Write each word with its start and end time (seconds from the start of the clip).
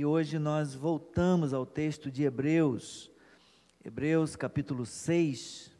e 0.00 0.04
hoje 0.06 0.38
nós 0.38 0.74
voltamos 0.74 1.52
ao 1.52 1.66
texto 1.66 2.10
de 2.10 2.22
Hebreus, 2.22 3.10
Hebreus 3.84 4.34
capítulo 4.34 4.86
6. 4.86 5.70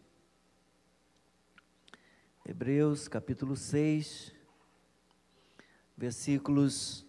Hebreus 2.44 3.08
capítulo 3.08 3.56
6, 3.56 4.34
versículos 5.96 7.06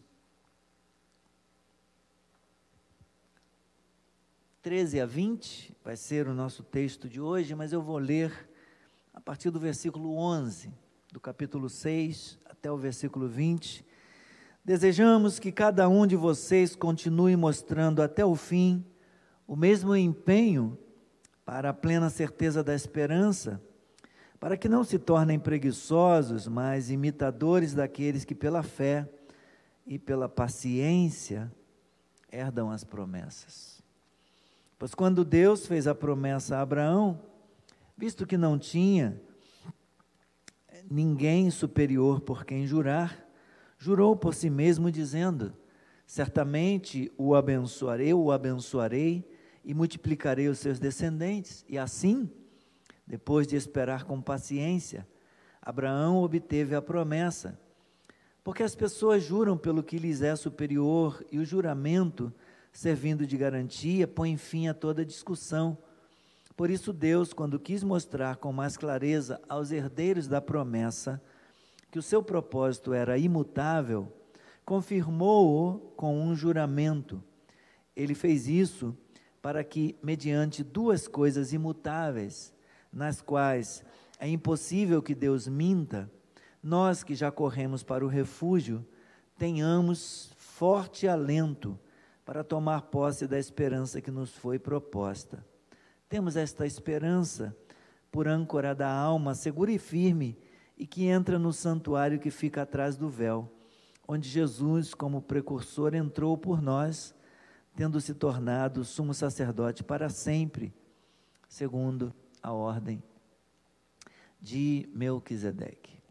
13 4.62 5.02
a 5.02 5.06
20, 5.06 5.76
vai 5.84 5.98
ser 5.98 6.30
o 6.30 6.34
nosso 6.34 6.64
texto 6.64 7.10
de 7.10 7.20
hoje, 7.20 7.54
mas 7.54 7.74
eu 7.74 7.82
vou 7.82 7.98
ler 7.98 8.50
a 9.14 9.20
partir 9.20 9.50
do 9.50 9.60
versículo 9.60 10.16
11, 10.16 10.74
do 11.12 11.20
capítulo 11.20 11.70
6 11.70 12.40
até 12.46 12.72
o 12.72 12.78
versículo 12.78 13.28
20. 13.28 13.91
Desejamos 14.64 15.40
que 15.40 15.52
cada 15.52 15.90
um 15.90 16.06
de 16.06 16.16
vocês 16.16 16.76
continue 16.76 17.36
mostrando 17.36 18.02
até 18.02 18.24
o 18.24 18.36
fim 18.36 18.86
o 19.48 19.56
mesmo 19.56 19.96
empenho 19.96 20.78
para 21.44 21.72
a 21.72 21.74
plena 21.74 22.10
certeza 22.10 22.64
da 22.64 22.74
esperança, 22.74 23.60
para 24.40 24.56
que 24.56 24.70
não 24.70 24.84
se 24.84 25.00
tornem 25.00 25.40
preguiçosos, 25.40 26.48
mas 26.48 26.92
imitadores 26.92 27.74
daqueles 27.74 28.24
que 28.24 28.36
pela 28.36 28.62
fé 28.62 29.10
e 29.86 29.98
pela 29.98 30.30
paciência 30.30 31.52
herdam 32.32 32.72
as 32.72 32.84
promessas. 32.84 33.84
Pois 34.78 34.94
quando 34.94 35.26
Deus 35.26 35.66
fez 35.66 35.88
a 35.88 35.96
promessa 35.96 36.58
a 36.58 36.62
Abraão, 36.62 37.20
visto 37.98 38.28
que 38.28 38.38
não 38.38 38.60
tinha 38.60 39.20
ninguém 40.90 41.50
superior 41.50 42.22
por 42.22 42.46
quem 42.46 42.66
jurar, 42.66 43.31
jurou 43.82 44.16
por 44.16 44.36
si 44.36 44.48
mesmo, 44.48 44.92
dizendo: 44.92 45.54
Certamente 46.06 47.12
o 47.18 47.34
abençoarei, 47.34 48.14
o 48.14 48.32
abençoarei 48.32 49.28
e 49.66 49.74
multiplicarei 49.74 50.48
os 50.48 50.60
seus 50.60 50.78
descendentes. 50.78 51.66
E 51.68 51.80
assim, 51.80 52.30
depois 53.08 53.48
de 53.48 53.56
esperar 53.56 54.04
com 54.04 54.22
paciência, 54.22 55.08
Abraão 55.60 56.22
obteve 56.22 56.76
a 56.76 56.82
promessa. 56.82 57.60
Porque 58.44 58.62
as 58.62 58.76
pessoas 58.76 59.24
juram 59.24 59.58
pelo 59.58 59.82
que 59.82 59.98
lhes 59.98 60.22
é 60.22 60.36
superior, 60.36 61.26
e 61.32 61.40
o 61.40 61.46
juramento, 61.46 62.32
servindo 62.72 63.26
de 63.26 63.36
garantia, 63.36 64.08
põe 64.08 64.38
fim 64.38 64.68
a 64.68 64.76
toda 64.76 65.04
discussão. 65.04 65.76
Por 66.56 66.70
isso, 66.70 66.94
Deus, 66.94 67.34
quando 67.34 67.60
quis 67.60 67.84
mostrar 67.84 68.36
com 68.36 68.54
mais 68.54 68.78
clareza 68.78 69.42
aos 69.50 69.72
herdeiros 69.72 70.28
da 70.28 70.40
promessa 70.40 71.20
que 71.92 72.00
o 72.00 72.02
seu 72.02 72.24
propósito 72.24 72.94
era 72.94 73.18
imutável, 73.18 74.12
confirmou-o 74.64 75.78
com 75.98 76.20
um 76.22 76.34
juramento. 76.34 77.22
Ele 77.94 78.16
fez 78.16 78.48
isso 78.48 78.98
para 79.42 79.62
que, 79.62 79.98
mediante 80.02 80.64
duas 80.64 81.06
coisas 81.06 81.52
imutáveis, 81.52 82.54
nas 82.92 83.22
quais 83.22 83.84
é 84.18 84.28
impossível 84.28 85.02
que 85.02 85.14
Deus 85.14 85.48
minta, 85.48 86.10
nós 86.64 87.04
que 87.04 87.14
já 87.14 87.30
corremos 87.30 87.84
para 87.84 88.06
o 88.06 88.08
refúgio, 88.08 88.86
tenhamos 89.38 90.32
forte 90.38 91.08
alento 91.08 91.78
para 92.24 92.44
tomar 92.44 92.84
posse 92.84 93.28
da 93.28 93.38
esperança 93.38 94.00
que 94.00 94.12
nos 94.12 94.32
foi 94.32 94.58
proposta. 94.58 95.46
Temos 96.08 96.38
esta 96.38 96.66
esperança 96.66 97.56
por 98.12 98.28
âncora 98.28 98.74
da 98.76 98.90
alma 98.90 99.34
segura 99.34 99.72
e 99.72 99.80
firme 99.80 100.38
e 100.78 100.86
que 100.86 101.06
entra 101.06 101.38
no 101.38 101.54
santuário 101.54 102.20
que 102.20 102.32
fica 102.32 102.64
atrás 102.64 102.98
do 102.98 103.10
véu, 103.10 103.52
onde 104.08 104.28
Jesus, 104.28 104.94
como 104.94 105.22
precursor, 105.22 105.94
entrou 105.94 106.38
por 106.38 106.62
nós, 106.62 107.14
tendo 107.76 108.02
se 108.02 108.14
tornado 108.14 108.84
sumo 108.84 109.14
sacerdote 109.14 109.84
para 109.84 110.10
sempre, 110.10 110.74
segundo 111.48 112.14
a 112.42 112.52
ordem 112.52 113.02
de 114.42 114.90
Melquisedeque. 114.94 116.02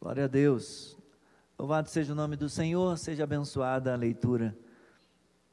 Glória 0.00 0.24
a 0.24 0.28
Deus. 0.28 0.96
Louvado 1.58 1.88
seja 1.88 2.12
o 2.12 2.16
nome 2.16 2.34
do 2.34 2.48
Senhor, 2.48 2.98
seja 2.98 3.24
abençoada 3.24 3.92
a 3.92 3.96
leitura 3.96 4.56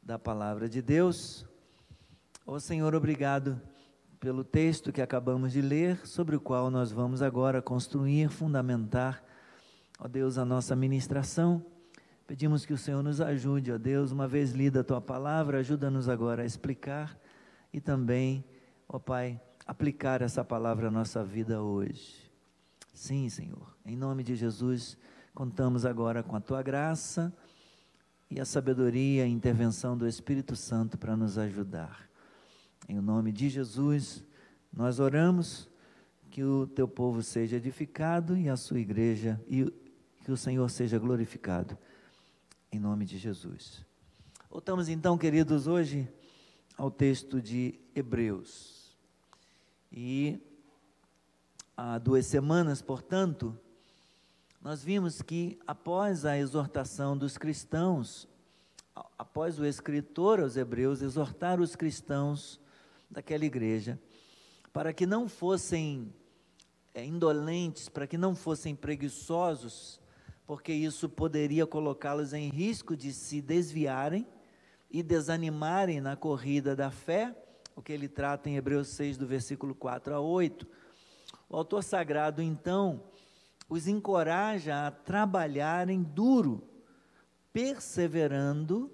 da 0.02 0.18
palavra 0.18 0.68
de 0.68 0.82
Deus. 0.82 1.46
Ô 2.46 2.60
Senhor, 2.60 2.96
obrigado 2.96 3.62
pelo 4.20 4.44
texto 4.44 4.92
que 4.92 5.02
acabamos 5.02 5.54
de 5.54 5.62
ler, 5.62 6.06
sobre 6.06 6.36
o 6.36 6.42
qual 6.42 6.70
nós 6.70 6.92
vamos 6.92 7.22
agora 7.22 7.62
construir, 7.62 8.30
fundamentar, 8.30 9.24
ó 9.98 10.08
Deus, 10.08 10.38
a 10.38 10.44
nossa 10.44 10.76
ministração. 10.76 11.66
Pedimos 12.28 12.66
que 12.66 12.74
o 12.74 12.78
Senhor 12.78 13.02
nos 13.02 13.22
ajude, 13.22 13.72
ó 13.72 13.78
Deus, 13.78 14.12
uma 14.12 14.28
vez 14.28 14.52
lida 14.52 14.82
a 14.82 14.84
tua 14.84 15.00
palavra, 15.00 15.60
ajuda-nos 15.60 16.10
agora 16.10 16.44
a 16.44 16.46
explicar 16.46 17.18
e 17.72 17.80
também, 17.80 18.44
ó 18.88 19.00
Pai, 19.00 19.40
aplicar 19.66 20.22
essa 20.22 20.44
palavra 20.44 20.90
à 20.90 20.92
nossa 20.92 21.24
vida 21.24 21.62
hoje. 21.62 22.30
Sim, 22.94 23.30
Senhor, 23.30 23.74
em 23.86 23.96
nome 23.96 24.22
de 24.22 24.36
Jesus, 24.36 24.98
contamos 25.34 25.86
agora 25.86 26.22
com 26.22 26.36
a 26.36 26.42
tua 26.42 26.62
graça 26.62 27.34
e 28.30 28.40
a 28.40 28.46
sabedoria 28.46 29.26
e 29.26 29.32
intervenção 29.32 29.98
do 29.98 30.06
Espírito 30.06 30.56
Santo 30.56 30.98
para 30.98 31.16
nos 31.16 31.38
ajudar. 31.38 32.09
Em 32.90 33.00
nome 33.00 33.32
de 33.32 33.50
Jesus, 33.50 34.24
nós 34.74 35.00
oramos 35.00 35.70
que 36.32 36.44
o 36.44 36.66
teu 36.66 36.88
povo 36.88 37.22
seja 37.22 37.58
edificado 37.58 38.36
e 38.36 38.50
a 38.50 38.58
sua 38.58 38.80
igreja, 38.80 39.40
e 39.48 39.72
que 40.26 40.32
o 40.32 40.36
Senhor 40.36 40.68
seja 40.72 40.98
glorificado. 40.98 41.78
Em 42.72 42.80
nome 42.80 43.06
de 43.06 43.20
Jesus. 43.20 43.86
Voltamos 44.50 44.90
então, 44.90 45.20
queridos, 45.20 45.68
hoje 45.68 46.12
ao 46.76 46.90
texto 46.90 47.40
de 47.40 47.80
Hebreus. 47.94 48.98
E 49.92 50.42
há 51.78 52.00
duas 52.00 52.26
semanas, 52.26 52.82
portanto, 52.82 53.56
nós 54.60 54.84
vimos 54.84 55.22
que 55.22 55.60
após 55.68 56.26
a 56.26 56.40
exortação 56.40 57.16
dos 57.16 57.38
cristãos, 57.38 58.28
após 59.16 59.60
o 59.60 59.66
escritor 59.66 60.40
aos 60.40 60.58
Hebreus 60.58 61.04
exortar 61.04 61.62
os 61.62 61.76
cristãos 61.76 62.60
daquela 63.10 63.46
igreja, 63.46 64.00
para 64.72 64.94
que 64.94 65.06
não 65.06 65.28
fossem 65.28 66.14
é, 66.94 67.04
indolentes, 67.04 67.90
para 67.90 68.06
que 68.06 68.18
não 68.18 68.36
fossem 68.36 68.76
preguiçosos, 68.76 70.00
porque 70.46 70.74
isso 70.74 71.08
poderia 71.08 71.66
colocá-los 71.66 72.34
em 72.34 72.50
risco 72.50 72.96
de 72.96 73.14
se 73.14 73.42
desviarem 73.42 74.28
e 74.90 75.04
desanimarem 75.04 76.02
na 76.02 76.16
corrida 76.16 76.76
da 76.76 76.90
fé, 76.90 77.36
o 77.76 77.82
que 77.82 77.94
ele 77.94 78.08
trata 78.08 78.50
em 78.50 78.58
Hebreus 78.58 78.90
6, 78.90 79.18
do 79.18 79.28
versículo 79.28 79.74
4 79.74 80.16
a 80.16 80.20
8. 80.20 80.68
O 81.48 81.56
autor 81.56 81.84
sagrado, 81.84 82.42
então, 82.42 83.04
os 83.70 83.88
encoraja 83.88 84.88
a 84.88 84.92
trabalharem 84.92 86.02
duro, 86.02 86.68
perseverando 87.54 88.92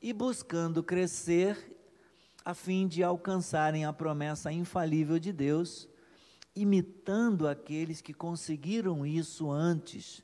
e 0.00 0.12
buscando 0.12 0.82
crescer 0.82 1.69
a 2.50 2.54
fim 2.54 2.88
de 2.88 3.00
alcançarem 3.04 3.84
a 3.84 3.92
promessa 3.92 4.50
infalível 4.50 5.20
de 5.20 5.32
Deus, 5.32 5.88
imitando 6.54 7.46
aqueles 7.46 8.00
que 8.00 8.12
conseguiram 8.12 9.06
isso 9.06 9.52
antes. 9.52 10.20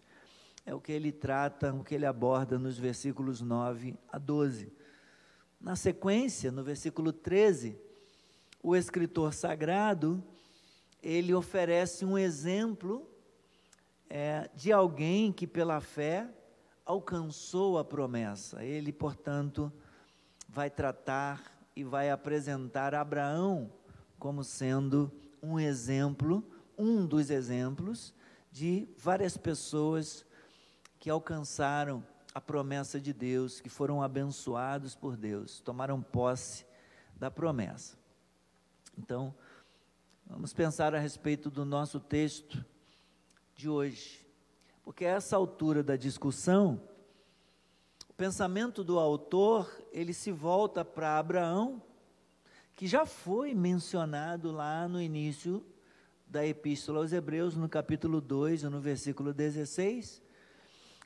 É 0.64 0.74
o 0.74 0.80
que 0.80 0.90
ele 0.90 1.12
trata, 1.12 1.72
o 1.72 1.84
que 1.84 1.94
ele 1.94 2.04
aborda 2.04 2.58
nos 2.58 2.76
versículos 2.76 3.40
9 3.40 3.96
a 4.10 4.18
12. 4.18 4.72
Na 5.60 5.76
sequência, 5.76 6.50
no 6.50 6.64
versículo 6.64 7.12
13, 7.12 7.78
o 8.60 8.74
escritor 8.74 9.32
sagrado, 9.32 10.20
ele 11.00 11.32
oferece 11.32 12.04
um 12.04 12.18
exemplo 12.18 13.08
é, 14.10 14.50
de 14.52 14.72
alguém 14.72 15.30
que 15.30 15.46
pela 15.46 15.80
fé 15.80 16.28
alcançou 16.84 17.78
a 17.78 17.84
promessa. 17.84 18.64
Ele, 18.64 18.92
portanto, 18.92 19.72
vai 20.48 20.68
tratar 20.68 21.55
e 21.76 21.84
vai 21.84 22.10
apresentar 22.10 22.94
Abraão 22.94 23.70
como 24.18 24.42
sendo 24.42 25.12
um 25.42 25.60
exemplo, 25.60 26.42
um 26.76 27.06
dos 27.06 27.28
exemplos 27.28 28.14
de 28.50 28.88
várias 28.96 29.36
pessoas 29.36 30.24
que 30.98 31.10
alcançaram 31.10 32.02
a 32.34 32.40
promessa 32.40 32.98
de 32.98 33.12
Deus, 33.12 33.60
que 33.60 33.68
foram 33.68 34.02
abençoados 34.02 34.94
por 34.94 35.16
Deus, 35.16 35.60
tomaram 35.60 36.00
posse 36.02 36.66
da 37.14 37.30
promessa. 37.30 37.98
Então, 38.98 39.34
vamos 40.26 40.54
pensar 40.54 40.94
a 40.94 40.98
respeito 40.98 41.50
do 41.50 41.66
nosso 41.66 42.00
texto 42.00 42.64
de 43.54 43.68
hoje, 43.68 44.26
porque 44.82 45.04
a 45.04 45.10
essa 45.10 45.36
altura 45.36 45.82
da 45.82 45.96
discussão, 45.96 46.80
pensamento 48.16 48.82
do 48.82 48.98
autor, 48.98 49.70
ele 49.92 50.14
se 50.14 50.32
volta 50.32 50.84
para 50.84 51.18
Abraão, 51.18 51.82
que 52.74 52.86
já 52.86 53.04
foi 53.04 53.54
mencionado 53.54 54.50
lá 54.50 54.88
no 54.88 55.00
início 55.00 55.64
da 56.26 56.44
epístola 56.46 57.00
aos 57.00 57.12
Hebreus, 57.12 57.56
no 57.56 57.68
capítulo 57.68 58.20
2, 58.20 58.64
no 58.64 58.80
versículo 58.80 59.32
16, 59.32 60.22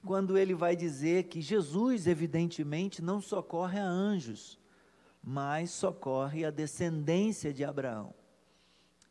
quando 0.05 0.39
ele 0.39 0.55
vai 0.55 0.75
dizer 0.75 1.25
que 1.25 1.43
Jesus, 1.43 2.07
evidentemente, 2.07 3.03
não 3.03 3.21
socorre 3.21 3.79
a 3.79 3.85
anjos, 3.85 4.59
mas 5.23 5.71
socorre 5.71 6.45
a 6.45 6.51
descendência 6.51 7.53
de 7.53 7.65
Abraão. 7.65 8.15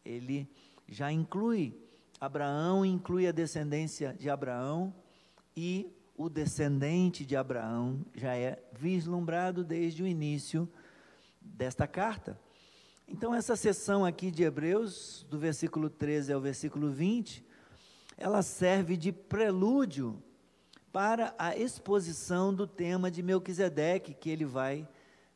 Ele 0.04 0.50
já 0.88 1.12
inclui 1.12 1.78
Abraão, 2.20 2.84
inclui 2.86 3.28
a 3.28 3.32
descendência 3.32 4.16
de 4.18 4.30
Abraão 4.30 4.94
e 5.56 5.94
o 6.20 6.28
descendente 6.28 7.26
de 7.26 7.38
Abraão 7.38 8.06
já 8.14 8.36
é 8.36 8.62
vislumbrado 8.74 9.64
desde 9.64 10.04
o 10.04 10.06
início 10.06 10.68
desta 11.40 11.88
carta. 11.88 12.38
Então, 13.08 13.34
essa 13.34 13.56
sessão 13.56 14.04
aqui 14.04 14.30
de 14.30 14.44
Hebreus, 14.44 15.26
do 15.30 15.40
versículo 15.40 15.90
13 15.90 16.34
ao 16.34 16.42
versículo 16.42 16.92
20, 16.92 17.42
ela 18.18 18.42
serve 18.42 18.98
de 18.98 19.14
prelúdio 19.14 20.22
para 20.92 21.34
a 21.40 21.56
exposição 21.56 22.54
do 22.54 22.68
tema 22.68 23.10
de 23.10 23.24
Melquisedeque, 23.24 24.14
que 24.14 24.30
ele 24.30 24.44
vai 24.44 24.86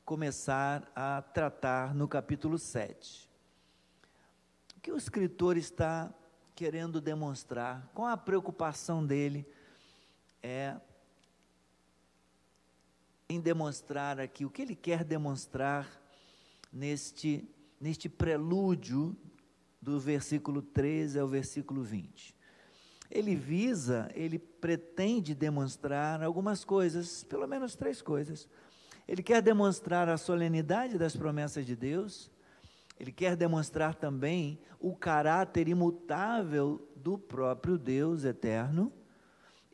começar 0.04 0.92
a 0.94 1.22
tratar 1.22 1.96
no 1.96 2.10
capítulo 2.10 2.58
7. 2.58 3.30
O 4.76 4.82
que 4.82 4.92
o 4.92 4.98
escritor 4.98 5.56
está 5.56 6.14
querendo 6.54 7.00
demonstrar, 7.00 7.90
qual 7.94 8.10
a 8.10 8.18
preocupação 8.18 9.06
dele 9.06 9.48
é 10.44 10.76
em 13.30 13.40
demonstrar 13.40 14.20
aqui, 14.20 14.46
o 14.46 14.50
que 14.50 14.62
ele 14.62 14.76
quer 14.76 15.04
demonstrar 15.04 15.90
neste, 16.72 17.50
neste 17.80 18.10
prelúdio 18.10 19.16
do 19.82 20.00
versículo 20.00 20.62
13 20.62 21.18
ao 21.18 21.28
versículo 21.28 21.82
20. 21.82 22.36
Ele 23.10 23.36
visa, 23.36 24.12
ele 24.14 24.38
pretende 24.38 25.34
demonstrar 25.34 26.22
algumas 26.22 26.66
coisas, 26.66 27.24
pelo 27.24 27.48
menos 27.48 27.76
três 27.76 28.02
coisas. 28.02 28.48
Ele 29.08 29.24
quer 29.24 29.42
demonstrar 29.42 30.10
a 30.10 30.18
solenidade 30.18 30.98
das 30.98 31.16
promessas 31.16 31.66
de 31.66 31.76
Deus, 31.76 32.30
ele 33.00 33.12
quer 33.12 33.36
demonstrar 33.36 33.96
também 33.96 34.60
o 34.80 34.96
caráter 34.96 35.68
imutável 35.68 36.88
do 36.96 37.18
próprio 37.18 37.78
Deus 37.78 38.24
eterno 38.24 38.92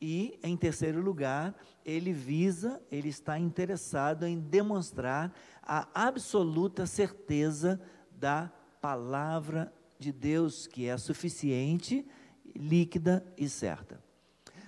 e, 0.02 0.40
em 0.42 0.56
terceiro 0.56 1.02
lugar, 1.02 1.56
ele 1.86 2.14
visa, 2.14 2.82
ele 2.92 3.10
está 3.10 3.38
interessado 3.38 4.26
em 4.26 4.40
demonstrar 4.40 5.34
a 5.62 5.88
absoluta 5.94 6.86
certeza 6.86 7.82
da 8.12 8.52
palavra 8.82 9.74
de 9.98 10.12
Deus, 10.12 10.68
que 10.68 10.88
é 10.88 10.98
suficiente, 10.98 12.08
líquida 12.56 13.26
e 13.38 13.50
certa. 13.50 14.02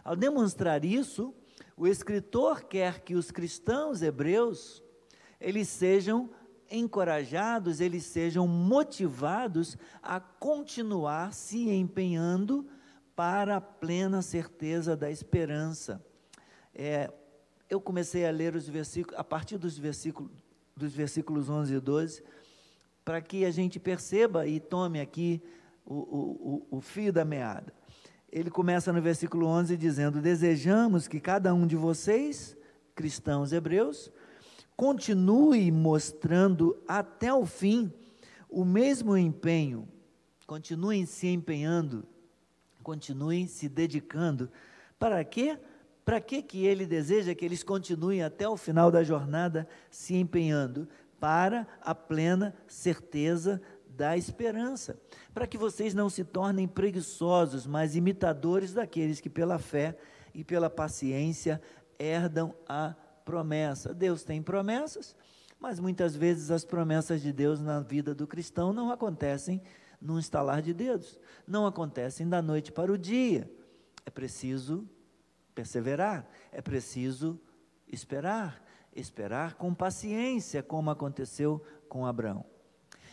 Ao 0.03 0.15
demonstrar 0.15 0.83
isso, 0.83 1.33
o 1.77 1.87
escritor 1.87 2.63
quer 2.63 3.01
que 3.01 3.15
os 3.15 3.31
cristãos 3.31 4.01
hebreus 4.01 4.83
eles 5.39 5.67
sejam 5.67 6.29
encorajados, 6.69 7.81
eles 7.81 8.05
sejam 8.05 8.47
motivados 8.47 9.77
a 10.01 10.19
continuar 10.19 11.33
se 11.33 11.69
empenhando 11.69 12.65
para 13.21 13.57
a 13.57 13.61
plena 13.61 14.19
certeza 14.23 14.97
da 14.97 15.11
esperança. 15.11 16.03
É, 16.73 17.13
eu 17.69 17.79
comecei 17.79 18.25
a 18.25 18.31
ler 18.31 18.55
os 18.55 18.67
versículos, 18.67 19.19
a 19.19 19.23
partir 19.23 19.59
dos 19.59 19.77
versículos, 19.77 20.31
dos 20.75 20.91
versículos 20.91 21.47
11 21.47 21.75
e 21.75 21.79
12, 21.79 22.23
para 23.05 23.21
que 23.21 23.45
a 23.45 23.51
gente 23.51 23.79
perceba 23.79 24.47
e 24.47 24.59
tome 24.59 24.99
aqui 24.99 25.39
o, 25.85 25.93
o, 25.93 26.67
o, 26.71 26.77
o 26.77 26.81
fio 26.81 27.13
da 27.13 27.23
meada. 27.23 27.71
Ele 28.31 28.49
começa 28.49 28.91
no 28.91 28.99
versículo 28.99 29.45
11 29.45 29.77
dizendo: 29.77 30.19
Desejamos 30.19 31.07
que 31.07 31.19
cada 31.19 31.53
um 31.53 31.67
de 31.67 31.75
vocês, 31.75 32.57
cristãos 32.95 33.53
hebreus, 33.53 34.11
continue 34.75 35.71
mostrando 35.71 36.75
até 36.87 37.31
o 37.31 37.45
fim 37.45 37.93
o 38.49 38.65
mesmo 38.65 39.15
empenho, 39.15 39.87
continuem 40.47 41.05
se 41.05 41.27
empenhando 41.27 42.03
continuem 42.81 43.47
se 43.47 43.69
dedicando. 43.69 44.49
Para 44.99 45.23
quê? 45.23 45.57
Para 46.03 46.19
que 46.19 46.41
que 46.41 46.65
ele 46.65 46.85
deseja 46.85 47.35
que 47.35 47.45
eles 47.45 47.63
continuem 47.63 48.23
até 48.23 48.47
o 48.47 48.57
final 48.57 48.91
da 48.91 49.03
jornada 49.03 49.67
se 49.89 50.15
empenhando? 50.15 50.87
Para 51.19 51.67
a 51.81 51.93
plena 51.93 52.55
certeza 52.67 53.61
da 53.87 54.17
esperança, 54.17 54.99
para 55.33 55.45
que 55.45 55.57
vocês 55.57 55.93
não 55.93 56.09
se 56.09 56.23
tornem 56.23 56.67
preguiçosos, 56.67 57.67
mas 57.67 57.95
imitadores 57.95 58.73
daqueles 58.73 59.19
que 59.19 59.29
pela 59.29 59.59
fé 59.59 59.97
e 60.33 60.43
pela 60.43 60.69
paciência 60.69 61.61
herdam 61.99 62.53
a 62.67 62.95
promessa. 63.23 63.93
Deus 63.93 64.23
tem 64.23 64.41
promessas, 64.41 65.15
mas 65.59 65.79
muitas 65.79 66.15
vezes 66.15 66.49
as 66.49 66.65
promessas 66.65 67.21
de 67.21 67.31
Deus 67.31 67.61
na 67.61 67.79
vida 67.79 68.15
do 68.15 68.25
cristão 68.25 68.73
não 68.73 68.89
acontecem 68.91 69.61
num 70.01 70.17
estalar 70.17 70.61
de 70.61 70.73
dedos. 70.73 71.19
Não 71.47 71.65
acontecem 71.65 72.27
da 72.27 72.41
noite 72.41 72.71
para 72.71 72.91
o 72.91 72.97
dia. 72.97 73.49
É 74.05 74.09
preciso 74.09 74.89
perseverar, 75.53 76.27
é 76.51 76.61
preciso 76.61 77.39
esperar, 77.87 78.65
esperar 78.95 79.55
com 79.55 79.73
paciência, 79.73 80.63
como 80.63 80.89
aconteceu 80.89 81.63
com 81.87 82.05
Abraão. 82.05 82.43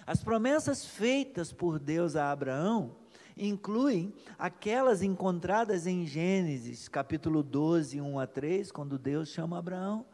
As 0.07 0.25
promessas 0.25 0.87
feitas 0.87 1.53
por 1.53 1.79
Deus 1.79 2.17
a 2.17 2.31
Abraão 2.31 2.97
incluem 3.37 4.15
aquelas 4.39 5.03
encontradas 5.03 5.87
em 5.87 6.07
Gênesis, 6.07 6.89
capítulo 6.89 7.43
12, 7.43 8.01
1 8.01 8.19
a 8.19 8.27
3, 8.27 8.73
quando 8.73 8.99
Deus 8.99 9.29
chama 9.29 9.59
Abraão 9.59 10.07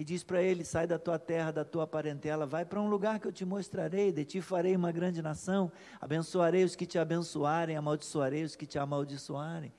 e 0.00 0.04
diz 0.04 0.24
para 0.24 0.42
ele: 0.42 0.64
Sai 0.64 0.86
da 0.86 0.98
tua 0.98 1.18
terra, 1.18 1.50
da 1.50 1.62
tua 1.62 1.86
parentela, 1.86 2.46
vai 2.46 2.64
para 2.64 2.80
um 2.80 2.88
lugar 2.88 3.20
que 3.20 3.28
eu 3.28 3.32
te 3.32 3.44
mostrarei, 3.44 4.10
de 4.10 4.24
ti 4.24 4.40
farei 4.40 4.74
uma 4.74 4.90
grande 4.90 5.20
nação, 5.20 5.70
abençoarei 6.00 6.64
os 6.64 6.74
que 6.74 6.86
te 6.86 6.98
abençoarem, 6.98 7.76
amaldiçoarei 7.76 8.42
os 8.42 8.56
que 8.56 8.64
te 8.64 8.78
amaldiçoarem. 8.78 9.70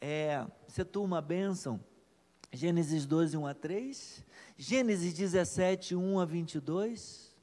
É, 0.00 0.44
se 0.66 0.84
tu 0.84 1.04
uma 1.04 1.22
bênção. 1.22 1.80
Gênesis 2.52 3.04
12, 3.04 3.36
1 3.36 3.46
a 3.46 3.54
3, 3.54 4.24
Gênesis 4.56 5.12
17, 5.12 5.94
1 5.94 6.20
a 6.20 6.24
22, 6.24 7.36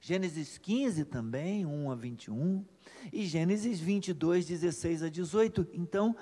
Gênesis 0.00 0.58
15 0.58 1.04
também, 1.06 1.64
1 1.64 1.90
a 1.90 1.94
21, 1.94 2.64
e 3.12 3.24
Gênesis 3.24 3.80
22, 3.80 4.46
16 4.46 5.04
a 5.04 5.08
18. 5.08 5.68
Então, 5.72 6.14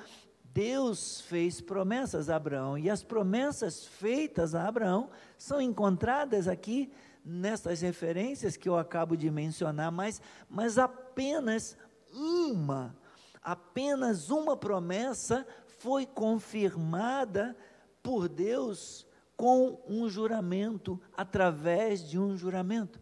Deus 0.54 1.20
fez 1.22 1.60
promessas 1.60 2.30
a 2.30 2.36
Abraão 2.36 2.78
e 2.78 2.88
as 2.88 3.02
promessas 3.02 3.84
feitas 3.84 4.54
a 4.54 4.68
Abraão 4.68 5.10
são 5.36 5.60
encontradas 5.60 6.46
aqui 6.46 6.92
nessas 7.24 7.80
referências 7.80 8.56
que 8.56 8.68
eu 8.68 8.78
acabo 8.78 9.16
de 9.16 9.28
mencionar, 9.32 9.90
mas, 9.90 10.22
mas 10.48 10.78
apenas 10.78 11.76
uma, 12.12 12.94
apenas 13.42 14.30
uma 14.30 14.56
promessa 14.56 15.44
foi 15.80 16.06
confirmada 16.06 17.56
por 18.00 18.28
Deus 18.28 19.04
com 19.36 19.82
um 19.88 20.08
juramento, 20.08 21.00
através 21.16 22.08
de 22.08 22.16
um 22.16 22.36
juramento. 22.36 23.00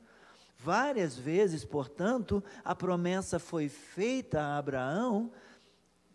Várias 0.59 1.19
vezes, 1.19 1.67
portanto, 1.67 2.43
a 2.65 2.75
promessa 2.75 3.39
foi 3.39 3.69
feita 3.69 4.41
a 4.41 4.57
Abraão 4.57 5.31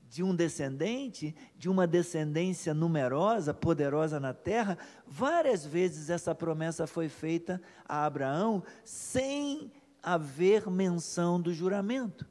de 0.09 0.23
um 0.23 0.35
descendente, 0.35 1.35
de 1.57 1.69
uma 1.69 1.85
descendência 1.85 2.73
numerosa, 2.73 3.53
poderosa 3.53 4.19
na 4.19 4.33
terra, 4.33 4.77
várias 5.05 5.65
vezes 5.65 6.09
essa 6.09 6.33
promessa 6.33 6.87
foi 6.87 7.09
feita 7.09 7.61
a 7.87 8.05
Abraão 8.05 8.63
sem 8.83 9.71
haver 10.01 10.69
menção 10.69 11.41
do 11.41 11.53
juramento. 11.53 12.25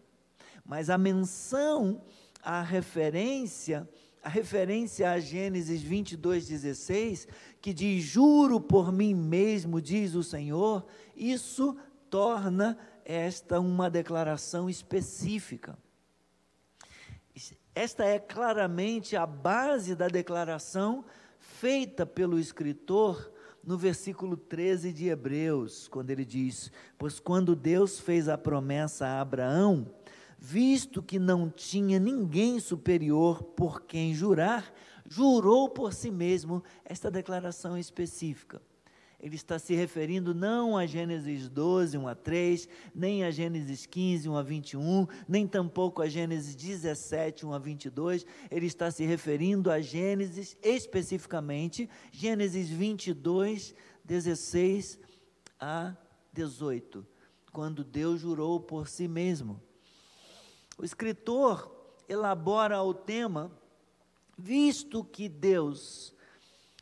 Mas 0.64 0.88
a 0.90 0.96
menção, 0.96 2.02
a 2.42 2.62
referência, 2.62 3.88
a 4.22 4.28
referência 4.28 5.10
a 5.10 5.20
Gênesis 5.20 5.82
22, 5.82 6.48
16, 6.48 7.28
que 7.60 7.72
diz: 7.72 8.02
Juro 8.02 8.60
por 8.60 8.90
mim 8.90 9.14
mesmo, 9.14 9.80
diz 9.80 10.14
o 10.14 10.22
Senhor, 10.22 10.86
isso 11.14 11.76
torna 12.10 12.76
esta 13.04 13.60
uma 13.60 13.88
declaração 13.88 14.68
específica. 14.68 15.78
Esta 17.76 18.06
é 18.06 18.18
claramente 18.18 19.16
a 19.16 19.26
base 19.26 19.94
da 19.94 20.08
declaração 20.08 21.04
feita 21.38 22.06
pelo 22.06 22.38
escritor 22.38 23.30
no 23.62 23.76
versículo 23.76 24.34
13 24.34 24.94
de 24.94 25.08
Hebreus, 25.08 25.86
quando 25.86 26.08
ele 26.08 26.24
diz: 26.24 26.72
Pois 26.96 27.20
quando 27.20 27.54
Deus 27.54 28.00
fez 28.00 28.30
a 28.30 28.38
promessa 28.38 29.06
a 29.06 29.20
Abraão, 29.20 29.92
visto 30.38 31.02
que 31.02 31.18
não 31.18 31.50
tinha 31.50 32.00
ninguém 32.00 32.58
superior 32.60 33.42
por 33.42 33.82
quem 33.82 34.14
jurar, 34.14 34.72
jurou 35.06 35.68
por 35.68 35.92
si 35.92 36.10
mesmo 36.10 36.64
esta 36.82 37.10
declaração 37.10 37.76
específica. 37.76 38.62
Ele 39.18 39.34
está 39.34 39.58
se 39.58 39.74
referindo 39.74 40.34
não 40.34 40.76
a 40.76 40.84
Gênesis 40.84 41.48
12, 41.48 41.96
1 41.96 42.06
a 42.06 42.14
3, 42.14 42.68
nem 42.94 43.24
a 43.24 43.30
Gênesis 43.30 43.86
15, 43.86 44.28
1 44.28 44.36
a 44.36 44.42
21, 44.42 45.06
nem 45.26 45.46
tampouco 45.46 46.02
a 46.02 46.08
Gênesis 46.08 46.54
17, 46.54 47.46
1 47.46 47.52
a 47.52 47.58
22. 47.58 48.26
Ele 48.50 48.66
está 48.66 48.90
se 48.90 49.04
referindo 49.04 49.70
a 49.70 49.80
Gênesis, 49.80 50.56
especificamente, 50.62 51.88
Gênesis 52.12 52.68
22, 52.68 53.74
16 54.04 55.00
a 55.58 55.96
18, 56.32 57.06
quando 57.52 57.82
Deus 57.82 58.20
jurou 58.20 58.60
por 58.60 58.86
si 58.86 59.08
mesmo. 59.08 59.60
O 60.76 60.84
escritor 60.84 61.74
elabora 62.06 62.82
o 62.82 62.92
tema, 62.92 63.50
visto 64.36 65.02
que 65.02 65.26
Deus 65.26 66.14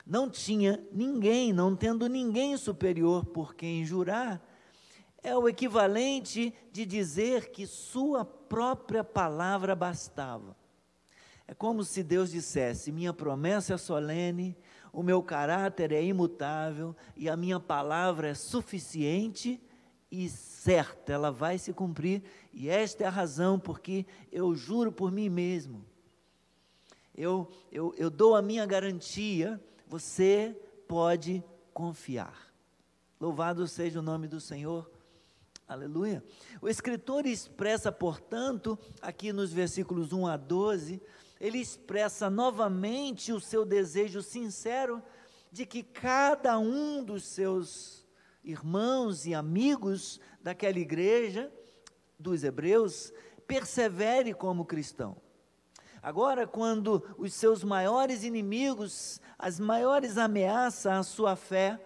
não 0.07 0.29
tinha 0.29 0.83
ninguém, 0.93 1.53
não 1.53 1.75
tendo 1.75 2.09
ninguém 2.09 2.57
superior 2.57 3.25
por 3.25 3.55
quem 3.55 3.85
jurar, 3.85 4.43
é 5.23 5.35
o 5.37 5.49
equivalente 5.49 6.53
de 6.71 6.85
dizer 6.85 7.51
que 7.51 7.67
sua 7.67 8.25
própria 8.25 9.03
palavra 9.03 9.75
bastava. 9.75 10.55
É 11.47 11.55
como 11.55 11.83
se 11.83 12.03
Deus 12.03 12.31
dissesse: 12.31 12.93
minha 12.93 13.13
promessa 13.13 13.75
é 13.75 13.77
solene, 13.79 14.57
o 14.93 15.03
meu 15.03 15.23
caráter 15.23 15.93
é 15.93 16.05
imutável 16.05 16.95
e 17.17 17.29
a 17.29 17.37
minha 17.37 17.59
palavra 17.59 18.29
é 18.29 18.35
suficiente 18.35 19.61
e 20.11 20.29
certa, 20.29 21.13
ela 21.13 21.33
vai 21.33 21.59
se 21.59 21.73
cumprir, 21.73 22.23
e 22.53 22.69
esta 22.69 23.03
é 23.03 23.07
a 23.07 23.11
razão 23.11 23.59
porque 23.59 24.07
eu 24.31 24.55
juro 24.55 24.93
por 24.93 25.11
mim 25.11 25.29
mesmo. 25.29 25.85
Eu, 27.17 27.49
eu, 27.73 27.93
eu 27.97 28.09
dou 28.11 28.37
a 28.37 28.43
minha 28.43 28.65
garantia 28.65 29.61
você 29.87 30.57
pode 30.89 31.43
confiar. 31.73 32.53
Louvado 33.21 33.67
seja 33.67 34.01
o 34.01 34.03
nome 34.03 34.29
do 34.29 34.41
Senhor. 34.41 34.91
Aleluia. 35.67 36.23
O 36.61 36.69
escritor 36.69 37.27
expressa, 37.27 37.91
portanto, 37.91 38.79
aqui 39.01 39.33
nos 39.33 39.53
versículos 39.53 40.13
1 40.13 40.27
a 40.27 40.37
12, 40.37 41.01
ele 41.41 41.59
expressa 41.59 42.29
novamente 42.29 43.33
o 43.33 43.41
seu 43.41 43.65
desejo 43.65 44.23
sincero 44.23 45.03
de 45.51 45.65
que 45.65 45.83
cada 45.83 46.59
um 46.59 47.03
dos 47.03 47.25
seus 47.25 48.07
irmãos 48.43 49.25
e 49.25 49.35
amigos 49.35 50.21
daquela 50.43 50.79
igreja, 50.79 51.51
dos 52.19 52.45
hebreus, 52.45 53.13
persevere 53.47 54.35
como 54.35 54.65
cristão. 54.65 55.24
Agora, 56.05 56.47
quando 56.47 57.03
os 57.17 57.33
seus 57.33 57.65
maiores 57.65 58.25
inimigos, 58.25 59.23
as 59.39 59.59
maiores 59.59 60.19
ameaças 60.19 60.93
à 60.93 61.03
sua 61.03 61.35
fé 61.35 61.81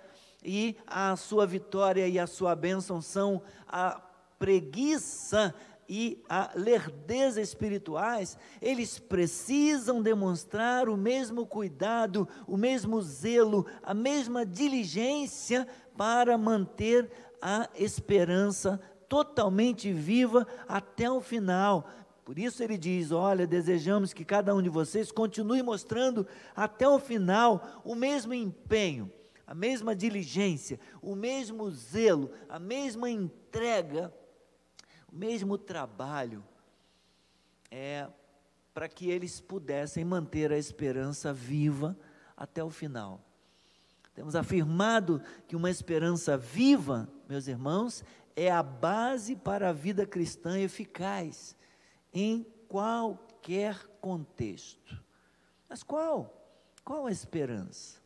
e 0.45 0.77
à 0.89 1.15
sua 1.15 1.47
vitória 1.47 2.09
e 2.09 2.19
à 2.19 2.27
sua 2.27 2.57
bênção 2.57 3.01
são 3.01 3.41
a 3.69 4.03
preguiça 4.37 5.55
e 5.89 6.21
a 6.29 6.51
lerdeza 6.57 7.41
espirituais, 7.41 8.37
eles 8.61 8.99
precisam 8.99 10.03
demonstrar 10.03 10.89
o 10.89 10.97
mesmo 10.97 11.47
cuidado, 11.47 12.29
o 12.45 12.57
mesmo 12.57 13.01
zelo, 13.01 13.67
a 13.85 13.95
mesma 13.95 14.45
diligência 14.45 15.65
para 15.97 16.37
manter 16.37 17.09
a 17.41 17.69
esperança 17.77 18.81
totalmente 19.09 19.93
viva 19.93 20.45
até 20.67 21.09
o 21.09 21.21
final, 21.21 21.89
por 22.29 22.39
isso 22.39 22.63
ele 22.63 22.77
diz: 22.77 23.11
Olha, 23.11 23.47
desejamos 23.47 24.13
que 24.13 24.23
cada 24.23 24.55
um 24.55 24.61
de 24.61 24.69
vocês 24.69 25.11
continue 25.11 25.63
mostrando 25.63 26.27
até 26.55 26.87
o 26.87 26.99
final 26.99 27.81
o 27.83 27.95
mesmo 27.95 28.35
empenho, 28.35 29.11
a 29.47 29.55
mesma 29.55 29.97
diligência, 29.97 30.79
o 31.01 31.15
mesmo 31.15 31.71
zelo, 31.71 32.31
a 32.47 32.59
mesma 32.59 33.09
entrega, 33.09 34.13
o 35.11 35.17
mesmo 35.17 35.57
trabalho, 35.57 36.45
é, 37.71 38.07
para 38.75 38.91
que 38.91 39.09
eles 39.09 39.41
pudessem 39.41 40.05
manter 40.05 40.53
a 40.53 40.59
esperança 40.59 41.33
viva 41.33 41.97
até 42.37 42.63
o 42.63 42.69
final. 42.69 43.25
Temos 44.13 44.37
afirmado 44.37 45.23
que 45.47 45.57
uma 45.57 45.71
esperança 45.71 46.37
viva, 46.37 47.09
meus 47.27 47.49
irmãos, 47.49 48.05
é 48.37 48.51
a 48.51 48.63
base 48.63 49.35
para 49.35 49.71
a 49.71 49.73
vida 49.73 50.05
cristã 50.05 50.59
eficaz 50.59 51.57
em 52.13 52.47
qualquer 52.69 53.87
contexto. 54.01 55.03
Mas 55.69 55.83
qual? 55.83 56.35
Qual 56.85 57.07
a 57.07 57.13
esperança? 57.13 57.99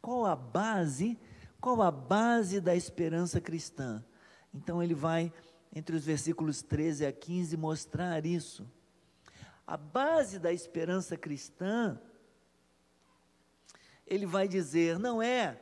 Qual 0.00 0.26
a 0.26 0.36
base? 0.36 1.18
Qual 1.60 1.82
a 1.82 1.90
base 1.90 2.60
da 2.60 2.74
esperança 2.74 3.40
cristã? 3.40 4.04
Então 4.52 4.82
ele 4.82 4.94
vai 4.94 5.32
entre 5.74 5.94
os 5.94 6.04
versículos 6.04 6.62
13 6.62 7.06
a 7.06 7.12
15 7.12 7.56
mostrar 7.56 8.24
isso. 8.24 8.66
A 9.66 9.76
base 9.76 10.38
da 10.38 10.52
esperança 10.52 11.16
cristã, 11.16 12.00
ele 14.06 14.24
vai 14.24 14.48
dizer, 14.48 14.98
não 14.98 15.20
é, 15.20 15.60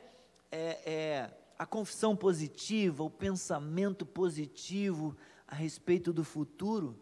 é, 0.51 0.91
é 0.91 1.37
a 1.57 1.65
confissão 1.65 2.15
positiva, 2.15 3.03
o 3.03 3.09
pensamento 3.09 4.05
positivo 4.05 5.17
a 5.47 5.55
respeito 5.55 6.13
do 6.13 6.23
futuro, 6.23 6.99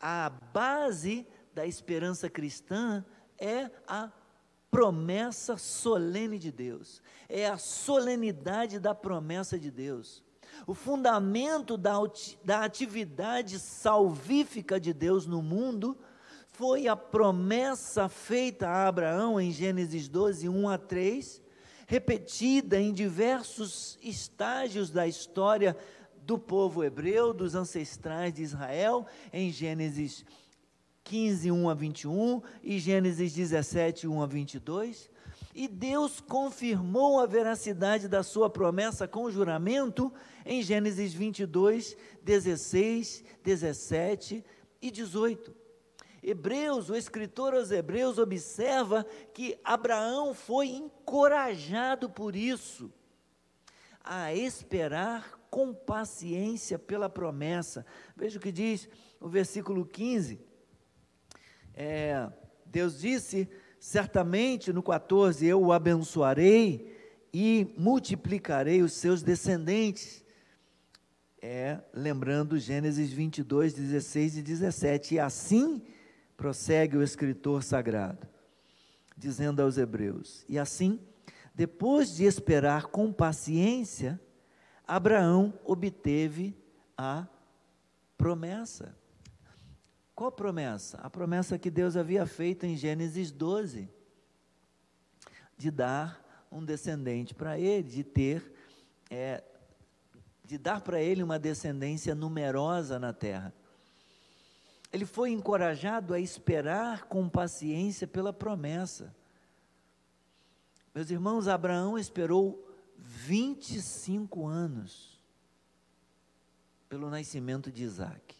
a 0.00 0.30
base 0.52 1.26
da 1.54 1.66
esperança 1.66 2.28
cristã 2.28 3.04
é 3.38 3.70
a 3.86 4.10
promessa 4.70 5.56
solene 5.56 6.38
de 6.38 6.52
Deus, 6.52 7.02
é 7.28 7.46
a 7.46 7.56
solenidade 7.56 8.78
da 8.78 8.94
promessa 8.94 9.58
de 9.58 9.70
Deus. 9.70 10.22
O 10.66 10.74
fundamento 10.74 11.76
da, 11.76 11.94
da 12.44 12.64
atividade 12.64 13.58
salvífica 13.58 14.80
de 14.80 14.92
Deus 14.92 15.26
no 15.26 15.42
mundo 15.42 15.96
foi 16.48 16.88
a 16.88 16.96
promessa 16.96 18.08
feita 18.08 18.68
a 18.68 18.88
Abraão 18.88 19.40
em 19.40 19.52
Gênesis 19.52 20.08
12, 20.08 20.48
1 20.48 20.68
a 20.68 20.78
3, 20.78 21.42
repetida 21.86 22.80
em 22.80 22.92
diversos 22.92 23.98
estágios 24.02 24.90
da 24.90 25.06
história 25.06 25.76
do 26.26 26.36
povo 26.36 26.82
hebreu, 26.82 27.32
dos 27.32 27.54
ancestrais 27.54 28.34
de 28.34 28.42
Israel, 28.42 29.06
em 29.32 29.52
Gênesis 29.52 30.24
15, 31.04 31.52
1 31.52 31.70
a 31.70 31.74
21 31.74 32.42
e 32.64 32.80
Gênesis 32.80 33.32
17, 33.32 34.08
1 34.08 34.22
a 34.22 34.26
22. 34.26 35.08
E 35.54 35.68
Deus 35.68 36.20
confirmou 36.20 37.20
a 37.20 37.26
veracidade 37.26 38.08
da 38.08 38.24
sua 38.24 38.50
promessa 38.50 39.06
com 39.06 39.30
juramento 39.30 40.12
em 40.44 40.62
Gênesis 40.62 41.14
22, 41.14 41.96
16, 42.22 43.24
17 43.44 44.44
e 44.82 44.90
18. 44.90 45.54
Hebreus, 46.24 46.90
o 46.90 46.96
escritor 46.96 47.54
aos 47.54 47.70
Hebreus 47.70 48.18
observa 48.18 49.06
que 49.32 49.56
Abraão 49.62 50.34
foi 50.34 50.70
encorajado 50.70 52.10
por 52.10 52.34
isso 52.34 52.92
a 54.02 54.34
esperar 54.34 55.35
com 55.56 55.72
paciência 55.72 56.78
pela 56.78 57.08
promessa. 57.08 57.86
Veja 58.14 58.36
o 58.36 58.42
que 58.42 58.52
diz 58.52 58.86
o 59.18 59.26
versículo 59.26 59.86
15. 59.86 60.38
É, 61.72 62.30
Deus 62.66 63.00
disse: 63.00 63.48
certamente 63.80 64.70
no 64.70 64.82
14 64.82 65.46
eu 65.46 65.62
o 65.62 65.72
abençoarei 65.72 66.94
e 67.32 67.72
multiplicarei 67.78 68.82
os 68.82 68.92
seus 68.92 69.22
descendentes. 69.22 70.22
É, 71.40 71.80
lembrando 71.90 72.58
Gênesis 72.58 73.10
22, 73.10 73.72
16 73.72 74.36
e 74.36 74.42
17. 74.42 75.14
E 75.14 75.18
assim 75.18 75.82
prossegue 76.36 76.98
o 76.98 77.02
escritor 77.02 77.62
sagrado, 77.62 78.28
dizendo 79.16 79.62
aos 79.62 79.78
Hebreus: 79.78 80.44
E 80.50 80.58
assim, 80.58 81.00
depois 81.54 82.14
de 82.14 82.24
esperar 82.24 82.88
com 82.88 83.10
paciência, 83.10 84.20
Abraão 84.86 85.52
obteve 85.64 86.56
a 86.96 87.26
promessa. 88.16 88.96
Qual 90.14 90.30
promessa? 90.30 90.98
A 90.98 91.10
promessa 91.10 91.58
que 91.58 91.70
Deus 91.70 91.96
havia 91.96 92.24
feito 92.24 92.64
em 92.64 92.76
Gênesis 92.76 93.30
12, 93.30 93.88
de 95.58 95.70
dar 95.70 96.46
um 96.50 96.64
descendente 96.64 97.34
para 97.34 97.58
ele, 97.58 97.88
de 97.88 98.04
ter, 98.04 98.52
é, 99.10 99.42
de 100.44 100.56
dar 100.56 100.80
para 100.80 101.02
ele 101.02 101.22
uma 101.22 101.38
descendência 101.38 102.14
numerosa 102.14 102.98
na 102.98 103.12
terra. 103.12 103.52
Ele 104.92 105.04
foi 105.04 105.32
encorajado 105.32 106.14
a 106.14 106.20
esperar 106.20 107.04
com 107.04 107.28
paciência 107.28 108.06
pela 108.06 108.32
promessa. 108.32 109.14
Meus 110.94 111.10
irmãos, 111.10 111.48
Abraão 111.48 111.98
esperou 111.98 112.65
25 112.98 114.46
anos 114.46 115.20
pelo 116.88 117.10
nascimento 117.10 117.70
de 117.70 117.82
Isaac. 117.82 118.36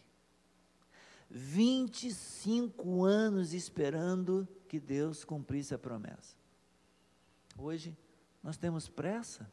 25 1.29 3.03
anos 3.03 3.53
esperando 3.53 4.47
que 4.67 4.79
Deus 4.79 5.23
cumprisse 5.23 5.73
a 5.73 5.77
promessa. 5.77 6.35
Hoje, 7.57 7.97
nós 8.41 8.57
temos 8.57 8.87
pressa? 8.87 9.49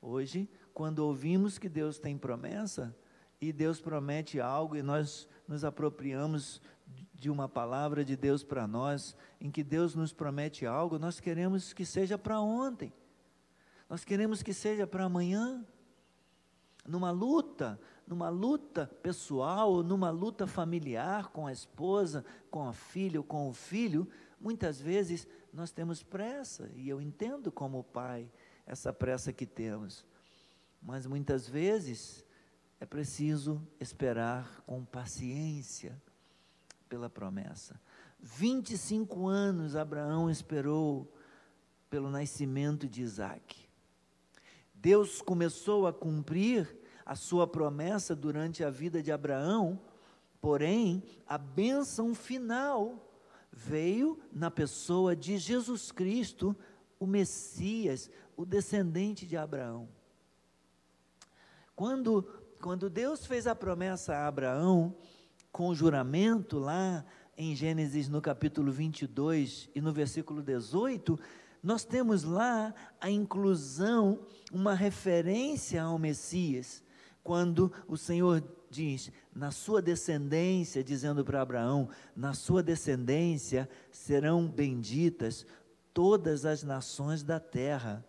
Hoje, 0.00 0.48
quando 0.72 1.00
ouvimos 1.00 1.58
que 1.58 1.68
Deus 1.68 1.98
tem 1.98 2.16
promessa, 2.16 2.96
e 3.40 3.52
Deus 3.52 3.80
promete 3.80 4.40
algo, 4.40 4.76
e 4.76 4.82
nós 4.82 5.28
nos 5.48 5.64
apropriamos 5.64 6.60
de 7.14 7.28
uma 7.30 7.48
palavra 7.48 8.04
de 8.04 8.16
Deus 8.16 8.44
para 8.44 8.66
nós, 8.66 9.16
em 9.40 9.50
que 9.50 9.64
Deus 9.64 9.94
nos 9.94 10.12
promete 10.12 10.64
algo, 10.64 10.98
nós 10.98 11.18
queremos 11.18 11.72
que 11.72 11.84
seja 11.84 12.16
para 12.16 12.40
ontem, 12.40 12.92
nós 13.92 14.06
queremos 14.06 14.42
que 14.42 14.54
seja 14.54 14.86
para 14.86 15.04
amanhã. 15.04 15.62
Numa 16.88 17.10
luta, 17.10 17.78
numa 18.06 18.30
luta 18.30 18.86
pessoal, 19.02 19.82
numa 19.82 20.08
luta 20.08 20.46
familiar 20.46 21.28
com 21.28 21.46
a 21.46 21.52
esposa, 21.52 22.24
com 22.50 22.66
a 22.66 22.72
filha 22.72 23.20
ou 23.20 23.24
com 23.24 23.50
o 23.50 23.52
filho, 23.52 24.08
muitas 24.40 24.80
vezes 24.80 25.28
nós 25.52 25.70
temos 25.72 26.02
pressa, 26.02 26.70
e 26.74 26.88
eu 26.88 27.02
entendo 27.02 27.52
como 27.52 27.84
pai 27.84 28.32
essa 28.66 28.94
pressa 28.94 29.30
que 29.30 29.44
temos, 29.44 30.06
mas 30.80 31.06
muitas 31.06 31.46
vezes 31.46 32.24
é 32.80 32.86
preciso 32.86 33.60
esperar 33.78 34.62
com 34.62 34.86
paciência 34.86 36.00
pela 36.88 37.10
promessa. 37.10 37.78
25 38.20 39.28
anos 39.28 39.76
Abraão 39.76 40.30
esperou 40.30 41.14
pelo 41.90 42.10
nascimento 42.10 42.88
de 42.88 43.02
Isaac. 43.02 43.70
Deus 44.82 45.22
começou 45.22 45.86
a 45.86 45.92
cumprir 45.92 46.76
a 47.06 47.14
sua 47.14 47.46
promessa 47.46 48.16
durante 48.16 48.64
a 48.64 48.70
vida 48.70 49.00
de 49.00 49.12
Abraão, 49.12 49.80
porém, 50.40 51.04
a 51.24 51.38
bênção 51.38 52.12
final 52.16 53.08
veio 53.52 54.18
na 54.32 54.50
pessoa 54.50 55.14
de 55.14 55.38
Jesus 55.38 55.92
Cristo, 55.92 56.56
o 56.98 57.06
Messias, 57.06 58.10
o 58.36 58.44
descendente 58.44 59.24
de 59.24 59.36
Abraão. 59.36 59.88
Quando, 61.76 62.24
quando 62.60 62.90
Deus 62.90 63.24
fez 63.24 63.46
a 63.46 63.54
promessa 63.54 64.16
a 64.16 64.26
Abraão, 64.26 64.96
com 65.52 65.68
o 65.68 65.74
juramento 65.76 66.58
lá 66.58 67.04
em 67.38 67.54
Gênesis 67.54 68.08
no 68.08 68.20
capítulo 68.20 68.72
22 68.72 69.70
e 69.76 69.80
no 69.80 69.92
versículo 69.92 70.42
18, 70.42 71.16
nós 71.62 71.84
temos 71.84 72.24
lá 72.24 72.74
a 73.00 73.08
inclusão, 73.08 74.26
uma 74.52 74.74
referência 74.74 75.82
ao 75.82 75.98
Messias, 75.98 76.82
quando 77.22 77.72
o 77.86 77.96
Senhor 77.96 78.42
diz, 78.68 79.12
na 79.32 79.52
sua 79.52 79.80
descendência, 79.80 80.82
dizendo 80.82 81.24
para 81.24 81.40
Abraão: 81.40 81.88
na 82.16 82.34
sua 82.34 82.62
descendência 82.62 83.68
serão 83.92 84.48
benditas 84.48 85.46
todas 85.94 86.44
as 86.44 86.64
nações 86.64 87.22
da 87.22 87.38
terra, 87.38 88.04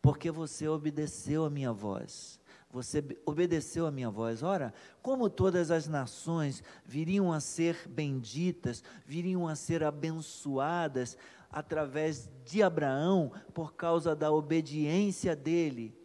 porque 0.00 0.30
você 0.30 0.68
obedeceu 0.68 1.44
a 1.44 1.50
minha 1.50 1.72
voz 1.72 2.40
você 2.74 3.04
obedeceu 3.24 3.86
a 3.86 3.90
minha 3.92 4.10
voz. 4.10 4.42
Ora, 4.42 4.74
como 5.00 5.30
todas 5.30 5.70
as 5.70 5.86
nações 5.86 6.60
viriam 6.84 7.32
a 7.32 7.38
ser 7.38 7.88
benditas, 7.88 8.82
viriam 9.06 9.46
a 9.46 9.54
ser 9.54 9.84
abençoadas 9.84 11.16
através 11.54 12.28
de 12.44 12.64
Abraão, 12.64 13.30
por 13.54 13.74
causa 13.74 14.16
da 14.16 14.32
obediência 14.32 15.36
dele, 15.36 15.96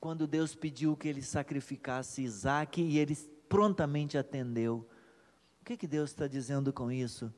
quando 0.00 0.26
Deus 0.26 0.52
pediu 0.52 0.96
que 0.96 1.06
ele 1.06 1.22
sacrificasse 1.22 2.22
Isaac 2.22 2.82
e 2.82 2.98
ele 2.98 3.16
prontamente 3.48 4.18
atendeu. 4.18 4.84
O 5.60 5.64
que, 5.64 5.76
que 5.76 5.86
Deus 5.86 6.10
está 6.10 6.26
dizendo 6.26 6.72
com 6.72 6.90
isso? 6.90 7.32